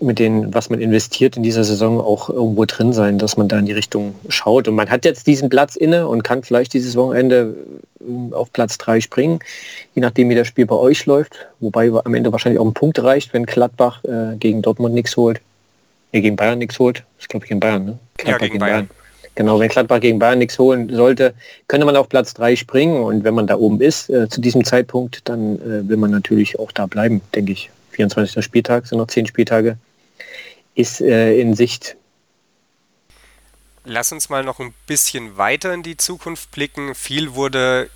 mit 0.00 0.18
den, 0.18 0.52
was 0.52 0.70
man 0.70 0.80
investiert 0.80 1.36
in 1.36 1.42
dieser 1.42 1.64
Saison 1.64 2.00
auch 2.00 2.28
irgendwo 2.28 2.64
drin 2.64 2.92
sein, 2.92 3.18
dass 3.18 3.36
man 3.36 3.48
da 3.48 3.58
in 3.58 3.66
die 3.66 3.72
Richtung 3.72 4.14
schaut. 4.28 4.68
Und 4.68 4.74
man 4.74 4.90
hat 4.90 5.04
jetzt 5.04 5.26
diesen 5.26 5.48
Platz 5.48 5.76
inne 5.76 6.08
und 6.08 6.22
kann 6.22 6.42
vielleicht 6.42 6.72
dieses 6.74 6.96
Wochenende 6.96 7.54
äh, 8.00 8.34
auf 8.34 8.52
Platz 8.52 8.78
3 8.78 9.00
springen, 9.00 9.38
je 9.94 10.02
nachdem 10.02 10.28
wie 10.30 10.34
das 10.34 10.46
Spiel 10.46 10.66
bei 10.66 10.76
euch 10.76 11.06
läuft. 11.06 11.46
Wobei 11.60 11.90
am 11.92 12.14
Ende 12.14 12.32
wahrscheinlich 12.32 12.60
auch 12.60 12.66
ein 12.66 12.74
Punkt 12.74 13.02
reicht, 13.02 13.32
wenn 13.32 13.46
Gladbach 13.46 14.02
äh, 14.04 14.36
gegen 14.36 14.62
Dortmund 14.62 14.94
nichts 14.94 15.16
holt. 15.16 15.40
Nee, 16.12 16.20
gegen 16.20 16.36
Bayern 16.36 16.58
nichts 16.58 16.78
holt. 16.78 17.04
Das 17.18 17.28
glaube 17.28 17.46
ich 17.46 17.48
gegen 17.48 17.60
Bayern, 17.60 17.84
ne? 17.84 17.98
Gladbach 18.16 18.32
ja, 18.32 18.38
gegen, 18.38 18.52
gegen 18.52 18.60
Bayern. 18.60 18.88
Bayern. 18.88 19.03
Genau, 19.36 19.58
wenn 19.58 19.68
Gladbach 19.68 20.00
gegen 20.00 20.18
Bayern 20.18 20.38
nichts 20.38 20.58
holen 20.58 20.94
sollte, 20.94 21.34
könnte 21.66 21.86
man 21.86 21.96
auf 21.96 22.08
Platz 22.08 22.34
3 22.34 22.54
springen. 22.56 23.02
Und 23.02 23.24
wenn 23.24 23.34
man 23.34 23.46
da 23.46 23.56
oben 23.56 23.80
ist 23.80 24.08
äh, 24.08 24.28
zu 24.28 24.40
diesem 24.40 24.64
Zeitpunkt, 24.64 25.28
dann 25.28 25.58
äh, 25.58 25.88
will 25.88 25.96
man 25.96 26.10
natürlich 26.10 26.58
auch 26.58 26.70
da 26.70 26.86
bleiben, 26.86 27.20
denke 27.34 27.52
ich. 27.52 27.70
24. 27.90 28.44
Spieltag, 28.44 28.86
sind 28.86 28.98
noch 28.98 29.06
10 29.06 29.26
Spieltage, 29.26 29.76
ist 30.74 31.00
äh, 31.00 31.38
in 31.38 31.54
Sicht. 31.54 31.96
Lass 33.84 34.12
uns 34.12 34.28
mal 34.28 34.42
noch 34.44 34.60
ein 34.60 34.72
bisschen 34.86 35.36
weiter 35.36 35.72
in 35.74 35.82
die 35.82 35.96
Zukunft 35.96 36.50
blicken. 36.50 36.94
Viel 36.94 37.34
wurde 37.34 37.90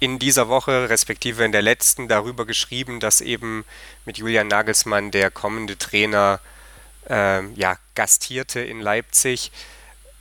in 0.00 0.18
dieser 0.18 0.48
Woche, 0.48 0.88
respektive 0.88 1.44
in 1.44 1.52
der 1.52 1.62
letzten, 1.62 2.08
darüber 2.08 2.46
geschrieben, 2.46 3.00
dass 3.00 3.20
eben 3.20 3.64
mit 4.04 4.18
Julian 4.18 4.48
Nagelsmann 4.48 5.10
der 5.10 5.30
kommende 5.30 5.78
Trainer 5.78 6.40
äh, 7.08 7.46
ja, 7.54 7.76
gastierte 7.94 8.60
in 8.60 8.80
Leipzig. 8.80 9.52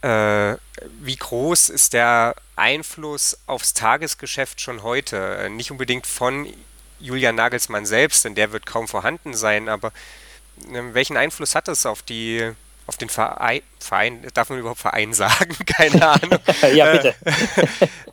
Äh, 0.01 0.58
wie 1.01 1.15
groß 1.15 1.70
ist 1.70 1.93
der 1.93 2.36
Einfluss 2.55 3.38
aufs 3.46 3.74
Tagesgeschäft 3.74 4.62
schon 4.62 4.84
heute? 4.84 5.17
Äh, 5.38 5.50
nicht 5.50 5.72
unbedingt 5.72 6.08
von 6.08 6.48
Julian 7.00 7.36
Nagelsmann 7.36 7.86
selbst, 7.86 8.25
denn 8.25 8.36
der 8.36 8.51
wird 8.51 8.65
kaum 8.65 8.88
vorhanden 8.88 9.34
sein, 9.34 9.70
aber 9.70 9.89
äh, 10.72 10.81
welchen 10.93 11.17
Einfluss 11.17 11.55
hat 11.55 11.67
es 11.67 11.86
auf 11.86 12.01
die 12.01 12.51
auf 12.88 12.98
den 12.98 13.10
Verein, 13.10 13.62
Verein, 13.79 14.27
darf 14.34 14.50
man 14.50 14.60
überhaupt 14.60 14.81
Verein 14.81 15.13
sagen? 15.13 15.55
Keine 15.65 16.08
Ahnung. 16.08 16.39
ja, 16.74 16.91
bitte. 16.91 17.15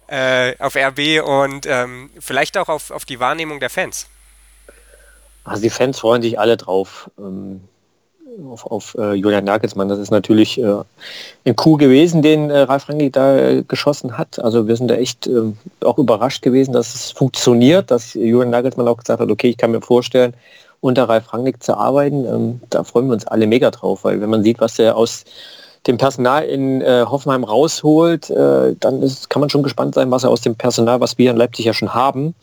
äh, 0.09 0.57
auf 0.63 0.77
RB 0.77 1.23
und 1.25 1.67
ähm, 1.67 2.11
vielleicht 2.21 2.57
auch 2.57 2.69
auf, 2.69 2.91
auf 2.91 3.05
die 3.05 3.19
Wahrnehmung 3.19 3.61
der 3.61 3.71
Fans. 3.71 4.07
Also 5.45 5.63
die 5.63 5.71
Fans 5.71 5.99
freuen 5.99 6.23
sich 6.23 6.39
alle 6.39 6.57
drauf. 6.57 7.11
Ähm, 7.19 7.63
auf, 8.47 8.67
auf 8.67 8.97
äh, 8.99 9.15
Julian 9.15 9.45
Nagelsmann. 9.45 9.89
Das 9.89 9.99
ist 9.99 10.11
natürlich 10.11 10.61
äh, 10.61 10.83
ein 11.45 11.57
Coup 11.57 11.79
gewesen, 11.79 12.23
den 12.23 12.51
äh, 12.51 12.61
Ralf 12.61 12.89
Rangnick 12.89 13.13
da 13.13 13.37
äh, 13.37 13.63
geschossen 13.63 14.17
hat. 14.17 14.39
Also 14.39 14.69
wir 14.69 14.77
sind 14.77 14.89
da 14.89 14.95
echt 14.95 15.27
äh, 15.27 15.53
auch 15.85 15.99
überrascht 15.99 16.43
gewesen, 16.43 16.73
dass 16.73 16.95
es 16.95 17.11
funktioniert, 17.11 17.91
dass 17.91 18.15
Julian 18.15 18.51
Nagelsmann 18.51 18.89
auch 18.89 18.97
gesagt 18.97 19.21
hat, 19.21 19.31
okay, 19.31 19.51
ich 19.51 19.57
kann 19.57 19.71
mir 19.71 19.81
vorstellen, 19.81 20.35
unter 20.81 21.09
Ralf 21.09 21.33
Rangnick 21.33 21.63
zu 21.63 21.77
arbeiten. 21.77 22.25
Ähm, 22.25 22.61
da 22.71 22.85
freuen 22.85 23.07
wir 23.07 23.15
uns 23.15 23.27
alle 23.27 23.47
mega 23.47 23.71
drauf, 23.71 24.05
weil 24.05 24.21
wenn 24.21 24.31
man 24.31 24.43
sieht, 24.43 24.61
was 24.61 24.79
er 24.79 24.97
aus 24.97 25.25
dem 25.87 25.97
Personal 25.97 26.45
in 26.45 26.83
äh, 26.83 27.05
Hoffenheim 27.09 27.45
rausholt, 27.45 28.31
dann 28.31 29.03
ist, 29.03 29.31
kann 29.31 29.41
man 29.41 29.49
schon 29.49 29.63
gespannt 29.63 29.95
sein, 29.95 30.11
was 30.11 30.25
er 30.25 30.31
aus 30.31 30.41
dem 30.41 30.55
Personal, 30.55 31.01
was 31.01 31.17
wir 31.19 31.31
in 31.31 31.37
Leipzig 31.37 31.65
ja 31.65 31.73
schon 31.73 31.95
haben, 31.95 32.35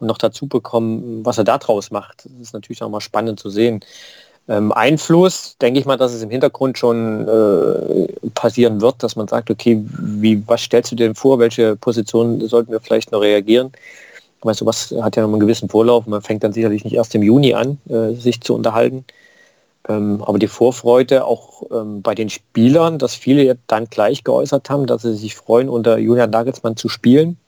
und 0.00 0.06
noch 0.06 0.18
dazu 0.18 0.46
bekommen, 0.46 1.24
was 1.24 1.38
er 1.38 1.44
da 1.44 1.56
draus 1.58 1.90
macht. 1.90 2.24
Das 2.24 2.48
ist 2.48 2.52
natürlich 2.52 2.82
auch 2.82 2.88
mal 2.88 3.00
spannend 3.00 3.38
zu 3.38 3.48
sehen 3.48 3.80
ähm, 4.48 4.72
Einfluss, 4.72 5.56
denke 5.60 5.78
ich 5.78 5.86
mal, 5.86 5.96
dass 5.96 6.12
es 6.12 6.22
im 6.22 6.30
Hintergrund 6.30 6.76
schon 6.78 7.28
äh, 7.28 8.30
passieren 8.34 8.80
wird, 8.80 9.02
dass 9.02 9.16
man 9.16 9.28
sagt, 9.28 9.50
okay, 9.50 9.80
wie, 9.98 10.42
was 10.46 10.62
stellst 10.62 10.90
du 10.90 10.96
dir 10.96 11.06
denn 11.06 11.14
vor, 11.14 11.38
welche 11.38 11.76
Position 11.76 12.46
sollten 12.48 12.72
wir 12.72 12.80
vielleicht 12.80 13.12
noch 13.12 13.20
reagieren? 13.20 13.72
Weißt 14.42 14.60
du, 14.60 14.66
was 14.66 14.94
hat 15.02 15.16
ja 15.16 15.22
noch 15.22 15.30
einen 15.30 15.40
gewissen 15.40 15.68
Vorlauf, 15.68 16.06
man 16.06 16.22
fängt 16.22 16.42
dann 16.42 16.52
sicherlich 16.52 16.84
nicht 16.84 16.94
erst 16.94 17.14
im 17.14 17.22
Juni 17.22 17.54
an, 17.54 17.78
äh, 17.88 18.14
sich 18.14 18.40
zu 18.40 18.54
unterhalten. 18.54 19.04
Ähm, 19.88 20.22
aber 20.24 20.38
die 20.38 20.48
Vorfreude 20.48 21.24
auch 21.24 21.62
ähm, 21.70 22.02
bei 22.02 22.14
den 22.14 22.30
Spielern, 22.30 22.98
dass 22.98 23.14
viele 23.14 23.56
dann 23.66 23.86
gleich 23.86 24.24
geäußert 24.24 24.68
haben, 24.68 24.86
dass 24.86 25.02
sie 25.02 25.14
sich 25.14 25.36
freuen, 25.36 25.68
unter 25.68 25.98
Julian 25.98 26.30
Nagelsmann 26.30 26.76
zu 26.76 26.88
spielen. 26.88 27.38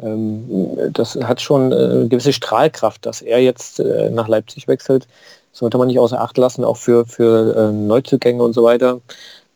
Ähm, 0.00 0.76
das 0.92 1.16
hat 1.16 1.40
schon 1.40 1.72
äh, 1.72 1.74
eine 1.74 2.08
gewisse 2.08 2.32
Strahlkraft, 2.32 3.06
dass 3.06 3.22
er 3.22 3.40
jetzt 3.40 3.80
äh, 3.80 4.10
nach 4.10 4.28
Leipzig 4.28 4.68
wechselt 4.68 5.08
sollte 5.58 5.78
man 5.78 5.88
nicht 5.88 5.98
außer 5.98 6.20
Acht 6.20 6.38
lassen, 6.38 6.64
auch 6.64 6.76
für, 6.76 7.04
für 7.04 7.56
äh, 7.56 7.72
Neuzugänge 7.72 8.42
und 8.42 8.52
so 8.52 8.62
weiter. 8.62 9.00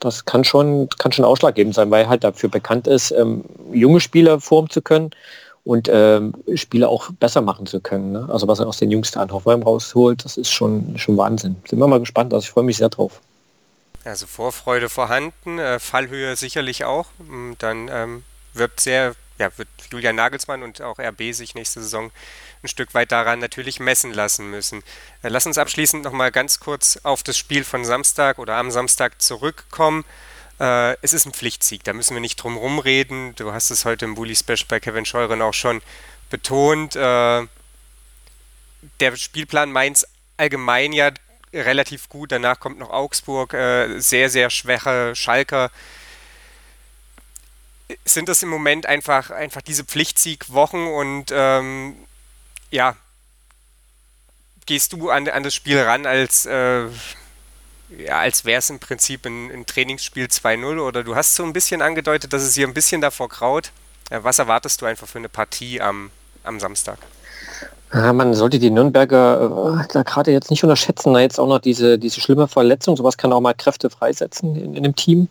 Das 0.00 0.24
kann 0.24 0.42
schon, 0.42 0.88
kann 0.98 1.12
schon 1.12 1.24
ausschlaggebend 1.24 1.74
sein, 1.74 1.90
weil 1.90 2.04
er 2.04 2.08
halt 2.08 2.24
dafür 2.24 2.48
bekannt 2.48 2.88
ist, 2.88 3.12
ähm, 3.12 3.44
junge 3.72 4.00
Spieler 4.00 4.40
formen 4.40 4.68
zu 4.68 4.82
können 4.82 5.10
und 5.64 5.88
ähm, 5.92 6.34
Spieler 6.56 6.88
auch 6.88 7.10
besser 7.20 7.40
machen 7.40 7.66
zu 7.66 7.80
können. 7.80 8.10
Ne? 8.12 8.28
Also 8.28 8.48
was 8.48 8.58
er 8.58 8.66
aus 8.66 8.78
den 8.78 8.90
jüngsten 8.90 9.20
an 9.20 9.30
Hoffenheim 9.30 9.62
rausholt, 9.62 10.24
das 10.24 10.36
ist 10.36 10.50
schon, 10.50 10.98
schon 10.98 11.16
Wahnsinn. 11.16 11.56
Sind 11.68 11.78
wir 11.78 11.86
mal 11.86 12.00
gespannt, 12.00 12.34
also 12.34 12.44
ich 12.44 12.50
freue 12.50 12.64
mich 12.64 12.78
sehr 12.78 12.88
drauf. 12.88 13.20
Also 14.04 14.26
Vorfreude 14.26 14.88
vorhanden, 14.88 15.60
äh, 15.60 15.78
Fallhöhe 15.78 16.34
sicherlich 16.34 16.84
auch. 16.84 17.06
Dann 17.60 17.88
ähm, 17.92 18.24
wird 18.54 18.80
sehr, 18.80 19.14
ja, 19.42 19.50
wird 19.58 19.68
Julian 19.90 20.16
Nagelsmann 20.16 20.62
und 20.62 20.80
auch 20.80 20.98
RB 20.98 21.34
sich 21.34 21.54
nächste 21.54 21.82
Saison 21.82 22.10
ein 22.62 22.68
Stück 22.68 22.94
weit 22.94 23.10
daran 23.10 23.40
natürlich 23.40 23.80
messen 23.80 24.12
lassen 24.12 24.50
müssen. 24.50 24.82
Äh, 25.22 25.28
lass 25.28 25.46
uns 25.46 25.58
abschließend 25.58 26.04
noch 26.04 26.12
mal 26.12 26.30
ganz 26.30 26.60
kurz 26.60 26.98
auf 27.02 27.22
das 27.22 27.36
Spiel 27.36 27.64
von 27.64 27.84
Samstag 27.84 28.38
oder 28.38 28.54
am 28.54 28.70
Samstag 28.70 29.20
zurückkommen. 29.20 30.04
Äh, 30.60 30.96
es 31.02 31.12
ist 31.12 31.26
ein 31.26 31.32
Pflichtsieg, 31.32 31.82
da 31.82 31.92
müssen 31.92 32.14
wir 32.14 32.20
nicht 32.20 32.36
drum 32.36 32.78
reden. 32.78 33.34
Du 33.34 33.52
hast 33.52 33.70
es 33.70 33.84
heute 33.84 34.04
im 34.04 34.14
Bully 34.14 34.36
Special 34.36 34.66
bei 34.68 34.78
Kevin 34.78 35.04
Scheuren 35.04 35.42
auch 35.42 35.54
schon 35.54 35.82
betont. 36.30 36.94
Äh, 36.94 37.46
der 39.00 39.16
Spielplan 39.16 39.72
Mainz 39.72 40.06
allgemein 40.36 40.92
ja 40.92 41.10
relativ 41.52 42.08
gut. 42.08 42.30
Danach 42.30 42.60
kommt 42.60 42.78
noch 42.78 42.90
Augsburg, 42.90 43.52
sehr, 43.98 44.30
sehr 44.30 44.50
schwache 44.50 45.14
Schalker. 45.14 45.70
Sind 48.04 48.28
das 48.28 48.42
im 48.42 48.48
Moment 48.48 48.86
einfach, 48.86 49.30
einfach 49.30 49.62
diese 49.62 49.84
Pflichtsiegwochen 49.84 50.86
und 50.86 51.26
ähm, 51.32 51.96
ja, 52.70 52.96
gehst 54.66 54.92
du 54.92 55.10
an, 55.10 55.28
an 55.28 55.42
das 55.42 55.54
Spiel 55.54 55.80
ran, 55.80 56.06
als, 56.06 56.46
äh, 56.46 56.84
ja, 57.98 58.18
als 58.18 58.44
wäre 58.44 58.58
es 58.58 58.70
im 58.70 58.78
Prinzip 58.78 59.26
ein, 59.26 59.50
ein 59.50 59.66
Trainingsspiel 59.66 60.26
2-0 60.26 60.80
oder 60.80 61.04
du 61.04 61.14
hast 61.14 61.34
so 61.34 61.44
ein 61.44 61.52
bisschen 61.52 61.82
angedeutet, 61.82 62.32
dass 62.32 62.42
es 62.42 62.54
hier 62.54 62.66
ein 62.66 62.74
bisschen 62.74 63.00
davor 63.00 63.28
kraut. 63.28 63.72
Was 64.10 64.38
erwartest 64.38 64.80
du 64.82 64.86
einfach 64.86 65.08
für 65.08 65.18
eine 65.18 65.28
Partie 65.28 65.80
am, 65.80 66.10
am 66.44 66.60
Samstag? 66.60 66.98
Ja, 67.94 68.12
man 68.12 68.32
sollte 68.34 68.58
die 68.58 68.70
Nürnberger 68.70 69.84
äh, 69.94 70.04
gerade 70.04 70.32
jetzt 70.32 70.50
nicht 70.50 70.62
unterschätzen. 70.64 71.12
Da 71.12 71.20
jetzt 71.20 71.38
auch 71.38 71.46
noch 71.46 71.58
diese, 71.58 71.98
diese 71.98 72.20
schlimme 72.20 72.48
Verletzung, 72.48 72.96
sowas 72.96 73.18
kann 73.18 73.32
auch 73.32 73.40
mal 73.40 73.52
Kräfte 73.54 73.90
freisetzen 73.90 74.56
in, 74.56 74.74
in 74.74 74.82
dem 74.82 74.96
Team. 74.96 75.28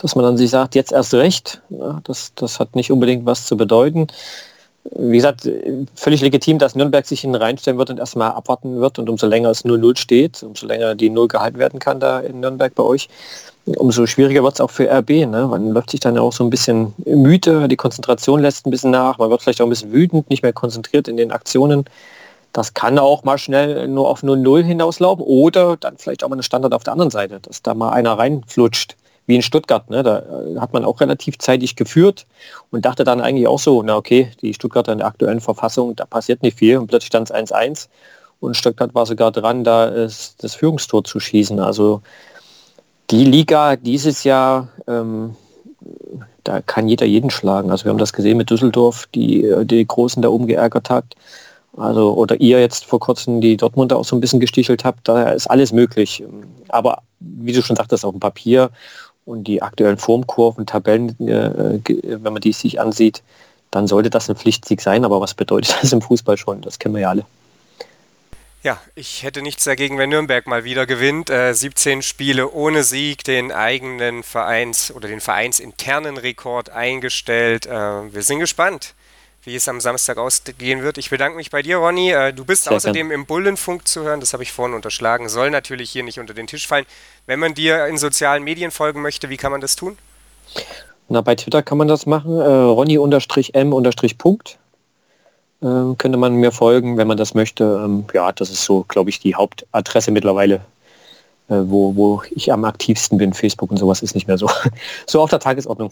Dass 0.00 0.14
man 0.14 0.24
dann 0.24 0.36
sich 0.36 0.50
sagt, 0.50 0.74
jetzt 0.74 0.92
erst 0.92 1.14
recht. 1.14 1.60
Ja, 1.70 2.00
das, 2.04 2.32
das 2.34 2.58
hat 2.58 2.74
nicht 2.74 2.90
unbedingt 2.90 3.26
was 3.26 3.46
zu 3.46 3.56
bedeuten 3.56 4.08
wie 4.84 5.16
gesagt, 5.16 5.48
völlig 5.94 6.20
legitim, 6.22 6.58
dass 6.58 6.74
Nürnberg 6.74 7.06
sich 7.06 7.20
hin 7.20 7.34
reinstellen 7.34 7.78
wird 7.78 7.90
und 7.90 7.98
erstmal 7.98 8.30
abwarten 8.30 8.80
wird. 8.80 8.98
Und 8.98 9.10
umso 9.10 9.26
länger 9.26 9.50
es 9.50 9.64
0-0 9.64 9.98
steht, 9.98 10.42
umso 10.42 10.66
länger 10.66 10.94
die 10.94 11.10
0 11.10 11.28
gehalten 11.28 11.58
werden 11.58 11.78
kann 11.78 12.00
da 12.00 12.20
in 12.20 12.40
Nürnberg 12.40 12.74
bei 12.74 12.82
euch, 12.82 13.08
umso 13.66 14.06
schwieriger 14.06 14.42
wird 14.42 14.54
es 14.54 14.60
auch 14.60 14.70
für 14.70 14.90
RB. 14.90 15.10
Ne? 15.26 15.46
Man 15.48 15.72
läuft 15.72 15.90
sich 15.90 16.00
dann 16.00 16.16
auch 16.16 16.32
so 16.32 16.44
ein 16.44 16.50
bisschen 16.50 16.94
müde, 17.04 17.68
die 17.68 17.76
Konzentration 17.76 18.40
lässt 18.40 18.66
ein 18.66 18.70
bisschen 18.70 18.90
nach, 18.90 19.18
man 19.18 19.30
wird 19.30 19.42
vielleicht 19.42 19.60
auch 19.60 19.66
ein 19.66 19.70
bisschen 19.70 19.92
wütend, 19.92 20.30
nicht 20.30 20.42
mehr 20.42 20.54
konzentriert 20.54 21.08
in 21.08 21.16
den 21.16 21.30
Aktionen. 21.30 21.84
Das 22.52 22.74
kann 22.74 22.98
auch 22.98 23.22
mal 23.22 23.38
schnell 23.38 23.86
nur 23.86 24.08
auf 24.08 24.22
0-0 24.22 24.62
hinauslaufen 24.62 25.24
oder 25.24 25.76
dann 25.76 25.98
vielleicht 25.98 26.24
auch 26.24 26.28
mal 26.28 26.36
eine 26.36 26.42
Standard 26.42 26.72
auf 26.72 26.82
der 26.82 26.94
anderen 26.94 27.10
Seite, 27.10 27.38
dass 27.40 27.62
da 27.62 27.74
mal 27.74 27.90
einer 27.90 28.14
reinflutscht 28.14 28.96
wie 29.30 29.36
in 29.36 29.42
Stuttgart. 29.42 29.88
Ne? 29.88 30.02
Da 30.02 30.18
äh, 30.18 30.58
hat 30.58 30.74
man 30.74 30.84
auch 30.84 31.00
relativ 31.00 31.38
zeitig 31.38 31.76
geführt 31.76 32.26
und 32.70 32.84
dachte 32.84 33.04
dann 33.04 33.22
eigentlich 33.22 33.48
auch 33.48 33.58
so, 33.58 33.82
na 33.82 33.96
okay, 33.96 34.30
die 34.42 34.52
Stuttgarter 34.52 34.92
in 34.92 34.98
der 34.98 35.06
aktuellen 35.06 35.40
Verfassung, 35.40 35.96
da 35.96 36.04
passiert 36.04 36.42
nicht 36.42 36.58
viel 36.58 36.76
und 36.76 36.88
plötzlich 36.88 37.06
stand 37.06 37.30
es 37.30 37.34
1-1 37.34 37.88
und 38.40 38.56
Stuttgart 38.56 38.94
war 38.94 39.06
sogar 39.06 39.30
dran, 39.30 39.64
da 39.64 39.86
ist 39.86 40.42
das 40.42 40.54
Führungstor 40.54 41.04
zu 41.04 41.20
schießen. 41.20 41.60
Also 41.60 42.02
die 43.10 43.24
Liga 43.24 43.76
dieses 43.76 44.24
Jahr, 44.24 44.68
ähm, 44.86 45.36
da 46.44 46.60
kann 46.60 46.88
jeder 46.88 47.06
jeden 47.06 47.30
schlagen. 47.30 47.70
Also 47.70 47.84
wir 47.84 47.90
haben 47.90 47.98
das 47.98 48.12
gesehen 48.12 48.36
mit 48.36 48.50
Düsseldorf, 48.50 49.06
die 49.14 49.44
äh, 49.44 49.64
die 49.64 49.86
Großen 49.86 50.22
da 50.22 50.28
oben 50.28 50.46
geärgert 50.46 50.90
hat. 50.90 51.04
Also, 51.76 52.14
oder 52.14 52.40
ihr 52.40 52.60
jetzt 52.60 52.84
vor 52.84 52.98
kurzem 52.98 53.40
die 53.40 53.56
Dortmunder 53.56 53.96
auch 53.96 54.04
so 54.04 54.16
ein 54.16 54.20
bisschen 54.20 54.40
gestichelt 54.40 54.84
habt, 54.84 55.06
da 55.06 55.30
ist 55.30 55.46
alles 55.46 55.72
möglich. 55.72 56.24
Aber 56.68 57.02
wie 57.20 57.52
du 57.52 57.62
schon 57.62 57.76
sagtest, 57.76 58.04
auf 58.04 58.10
dem 58.10 58.20
Papier 58.20 58.70
und 59.30 59.44
die 59.44 59.62
aktuellen 59.62 59.96
Formkurven, 59.96 60.66
Tabellen, 60.66 61.10
äh, 61.26 61.78
wenn 62.02 62.32
man 62.32 62.40
die 62.42 62.52
sich 62.52 62.80
ansieht, 62.80 63.22
dann 63.70 63.86
sollte 63.86 64.10
das 64.10 64.28
ein 64.28 64.36
Pflichtsieg 64.36 64.80
sein. 64.80 65.04
Aber 65.04 65.20
was 65.20 65.34
bedeutet 65.34 65.76
das 65.82 65.92
im 65.92 66.02
Fußball 66.02 66.36
schon? 66.36 66.60
Das 66.60 66.78
kennen 66.78 66.94
wir 66.94 67.02
ja 67.02 67.10
alle. 67.10 67.24
Ja, 68.62 68.78
ich 68.94 69.22
hätte 69.22 69.40
nichts 69.40 69.64
dagegen, 69.64 69.96
wenn 69.96 70.10
Nürnberg 70.10 70.46
mal 70.46 70.64
wieder 70.64 70.84
gewinnt. 70.84 71.30
Äh, 71.30 71.54
17 71.54 72.02
Spiele 72.02 72.50
ohne 72.50 72.84
Sieg, 72.84 73.24
den 73.24 73.52
eigenen 73.52 74.22
Vereins- 74.22 74.92
oder 74.92 75.08
den 75.08 75.20
vereinsinternen 75.20 76.18
Rekord 76.18 76.68
eingestellt. 76.68 77.64
Äh, 77.66 77.70
wir 78.12 78.22
sind 78.22 78.40
gespannt, 78.40 78.94
wie 79.44 79.54
es 79.54 79.68
am 79.68 79.80
Samstag 79.80 80.18
ausgehen 80.18 80.82
wird. 80.82 80.98
Ich 80.98 81.10
bedanke 81.10 81.36
mich 81.36 81.50
bei 81.50 81.62
dir, 81.62 81.78
Ronny. 81.78 82.10
Äh, 82.10 82.32
du 82.32 82.44
bist 82.44 82.64
Sehr 82.64 82.74
außerdem 82.74 83.08
gern. 83.08 83.20
im 83.20 83.26
Bullenfunk 83.26 83.88
zu 83.88 84.02
hören, 84.02 84.20
das 84.20 84.32
habe 84.32 84.42
ich 84.42 84.52
vorhin 84.52 84.74
unterschlagen. 84.74 85.28
Soll 85.28 85.50
natürlich 85.50 85.90
hier 85.90 86.02
nicht 86.02 86.18
unter 86.18 86.34
den 86.34 86.46
Tisch 86.46 86.66
fallen. 86.66 86.86
Wenn 87.26 87.38
man 87.38 87.54
dir 87.54 87.86
in 87.86 87.98
sozialen 87.98 88.42
Medien 88.42 88.70
folgen 88.70 89.02
möchte, 89.02 89.30
wie 89.30 89.36
kann 89.36 89.52
man 89.52 89.60
das 89.60 89.76
tun? 89.76 89.96
Na, 91.08 91.20
bei 91.22 91.34
Twitter 91.34 91.62
kann 91.62 91.78
man 91.78 91.88
das 91.88 92.06
machen. 92.06 92.38
Äh, 92.38 92.44
Ronny-M-Punkt 92.44 94.58
äh, 95.62 95.94
könnte 95.98 96.18
man 96.18 96.34
mir 96.34 96.52
folgen, 96.52 96.96
wenn 96.96 97.08
man 97.08 97.16
das 97.16 97.34
möchte. 97.34 97.82
Ähm, 97.84 98.04
ja, 98.12 98.32
das 98.32 98.50
ist 98.50 98.64
so, 98.64 98.84
glaube 98.88 99.10
ich, 99.10 99.20
die 99.20 99.34
Hauptadresse 99.34 100.10
mittlerweile, 100.10 100.56
äh, 101.48 101.62
wo, 101.64 101.96
wo 101.96 102.22
ich 102.30 102.52
am 102.52 102.64
aktivsten 102.64 103.18
bin. 103.18 103.32
Facebook 103.32 103.70
und 103.70 103.78
sowas 103.78 104.02
ist 104.02 104.14
nicht 104.14 104.28
mehr 104.28 104.38
so, 104.38 104.48
so 105.06 105.20
auf 105.20 105.30
der 105.30 105.40
Tagesordnung. 105.40 105.90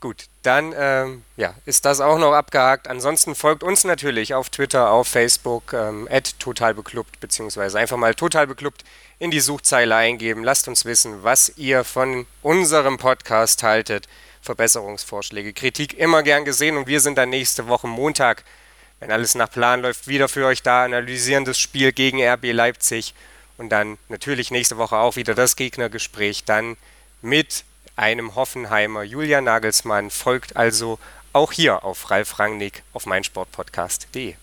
Gut, 0.00 0.26
dann 0.42 0.72
ähm, 0.76 1.24
ja, 1.36 1.54
ist 1.66 1.84
das 1.84 2.00
auch 2.00 2.18
noch 2.18 2.32
abgehakt. 2.32 2.86
Ansonsten 2.86 3.34
folgt 3.34 3.64
uns 3.64 3.82
natürlich 3.82 4.34
auf 4.34 4.48
Twitter, 4.48 4.90
auf 4.90 5.08
Facebook, 5.08 5.72
ähm, 5.72 6.08
totalbeklubbt, 6.38 7.18
beziehungsweise 7.18 7.78
einfach 7.78 7.96
mal 7.96 8.14
totalbeklubbt 8.14 8.84
in 9.18 9.32
die 9.32 9.40
Suchzeile 9.40 9.96
eingeben. 9.96 10.44
Lasst 10.44 10.68
uns 10.68 10.84
wissen, 10.84 11.24
was 11.24 11.52
ihr 11.56 11.82
von 11.82 12.26
unserem 12.42 12.98
Podcast 12.98 13.64
haltet. 13.64 14.06
Verbesserungsvorschläge, 14.40 15.52
Kritik 15.52 15.98
immer 15.98 16.22
gern 16.22 16.44
gesehen 16.44 16.76
und 16.76 16.86
wir 16.86 17.00
sind 17.00 17.18
dann 17.18 17.30
nächste 17.30 17.66
Woche 17.66 17.88
Montag 17.88 18.44
wenn 19.00 19.12
alles 19.12 19.34
nach 19.34 19.50
Plan 19.50 19.82
läuft, 19.82 20.08
wieder 20.08 20.28
für 20.28 20.46
euch 20.46 20.62
da, 20.62 20.84
analysieren 20.84 21.44
das 21.44 21.58
Spiel 21.58 21.92
gegen 21.92 22.22
RB 22.22 22.52
Leipzig 22.52 23.14
und 23.56 23.70
dann 23.70 23.98
natürlich 24.08 24.50
nächste 24.50 24.76
Woche 24.76 24.96
auch 24.96 25.16
wieder 25.16 25.34
das 25.34 25.56
Gegnergespräch, 25.56 26.44
dann 26.44 26.76
mit 27.22 27.64
einem 27.98 28.34
Hoffenheimer 28.34 29.02
Julian 29.02 29.44
Nagelsmann 29.44 30.10
folgt 30.10 30.56
also 30.56 30.98
auch 31.32 31.52
hier 31.52 31.84
auf 31.84 32.10
Ralf 32.10 32.38
Rangnick 32.38 32.82
auf 32.92 33.06
meinsportpodcast.de. 33.06 34.34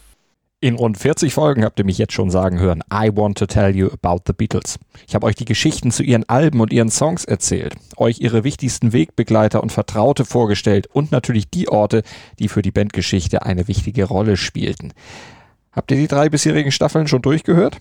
In 0.62 0.76
rund 0.76 0.98
40 0.98 1.34
Folgen 1.34 1.64
habt 1.64 1.80
ihr 1.80 1.86
mich 1.86 1.98
jetzt 1.98 2.14
schon 2.14 2.32
sagen 2.32 2.60
hören, 2.60 2.82
I 2.92 3.12
want 3.14 3.38
to 3.38 3.46
tell 3.46 3.76
you 3.76 3.90
about 3.92 4.24
the 4.26 4.34
Beatles. 4.34 4.80
Ich 5.08 5.14
habe 5.14 5.28
euch 5.28 5.36
die 5.36 5.46
Geschichten 5.46 5.92
zu 5.92 6.02
ihren 6.02 6.28
Alben 6.28 6.60
und 6.60 6.74
ihren 6.74 6.90
Songs 6.90 7.24
erzählt, 7.24 7.76
euch 7.98 8.20
ihre 8.20 8.44
wichtigsten 8.44 8.92
Wegbegleiter 8.92 9.62
und 9.62 9.72
Vertraute 9.72 10.26
vorgestellt 10.26 10.88
und 10.88 11.12
natürlich 11.12 11.50
die 11.50 11.68
Orte, 11.68 12.04
die 12.40 12.48
für 12.48 12.62
die 12.62 12.72
Bandgeschichte 12.72 13.44
eine 13.44 13.68
wichtige 13.68 14.06
Rolle 14.06 14.38
spielten. 14.38 14.94
Habt 15.72 15.92
ihr 15.92 15.98
die 15.98 16.08
drei 16.08 16.30
bisherigen 16.30 16.72
Staffeln 16.72 17.08
schon 17.08 17.22
durchgehört? 17.22 17.78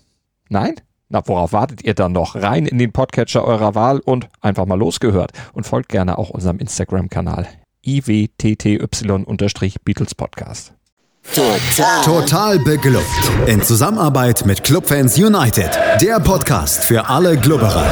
Nein? 0.49 0.75
Na, 1.15 1.23
worauf 1.27 1.53
wartet 1.53 1.83
ihr 1.85 1.95
dann 1.95 2.11
noch? 2.11 2.35
Rein 2.35 2.67
in 2.67 2.79
den 2.79 2.91
Podcatcher 2.91 3.45
eurer 3.45 3.77
Wahl 3.77 4.01
und 4.01 4.27
einfach 4.41 4.67
mal 4.67 4.77
losgehört. 4.77 5.31
Und 5.53 5.65
folgt 5.65 5.91
gerne 5.91 6.19
auch 6.19 6.31
unserem 6.31 6.59
Instagram-Kanal 6.59 7.47
iwtty-Beatles 7.87 10.15
Podcast. 10.17 10.73
Total. 11.33 12.03
Total 12.03 12.59
beglückt. 12.59 13.07
In 13.47 13.63
Zusammenarbeit 13.63 14.45
mit 14.45 14.65
Clubfans 14.65 15.17
United. 15.17 15.79
Der 16.01 16.19
Podcast 16.19 16.83
für 16.83 17.09
alle 17.09 17.39
Glubberer. 17.39 17.87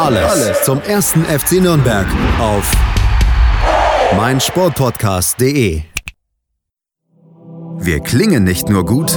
Alles, 0.00 0.24
Alles 0.24 0.64
zum 0.64 0.82
ersten 0.82 1.24
FC 1.24 1.62
Nürnberg 1.62 2.08
auf 2.40 2.68
meinsportpodcast.de. 4.16 5.82
Wir 7.78 8.00
klingen 8.00 8.42
nicht 8.42 8.68
nur 8.68 8.84
gut 8.84 9.16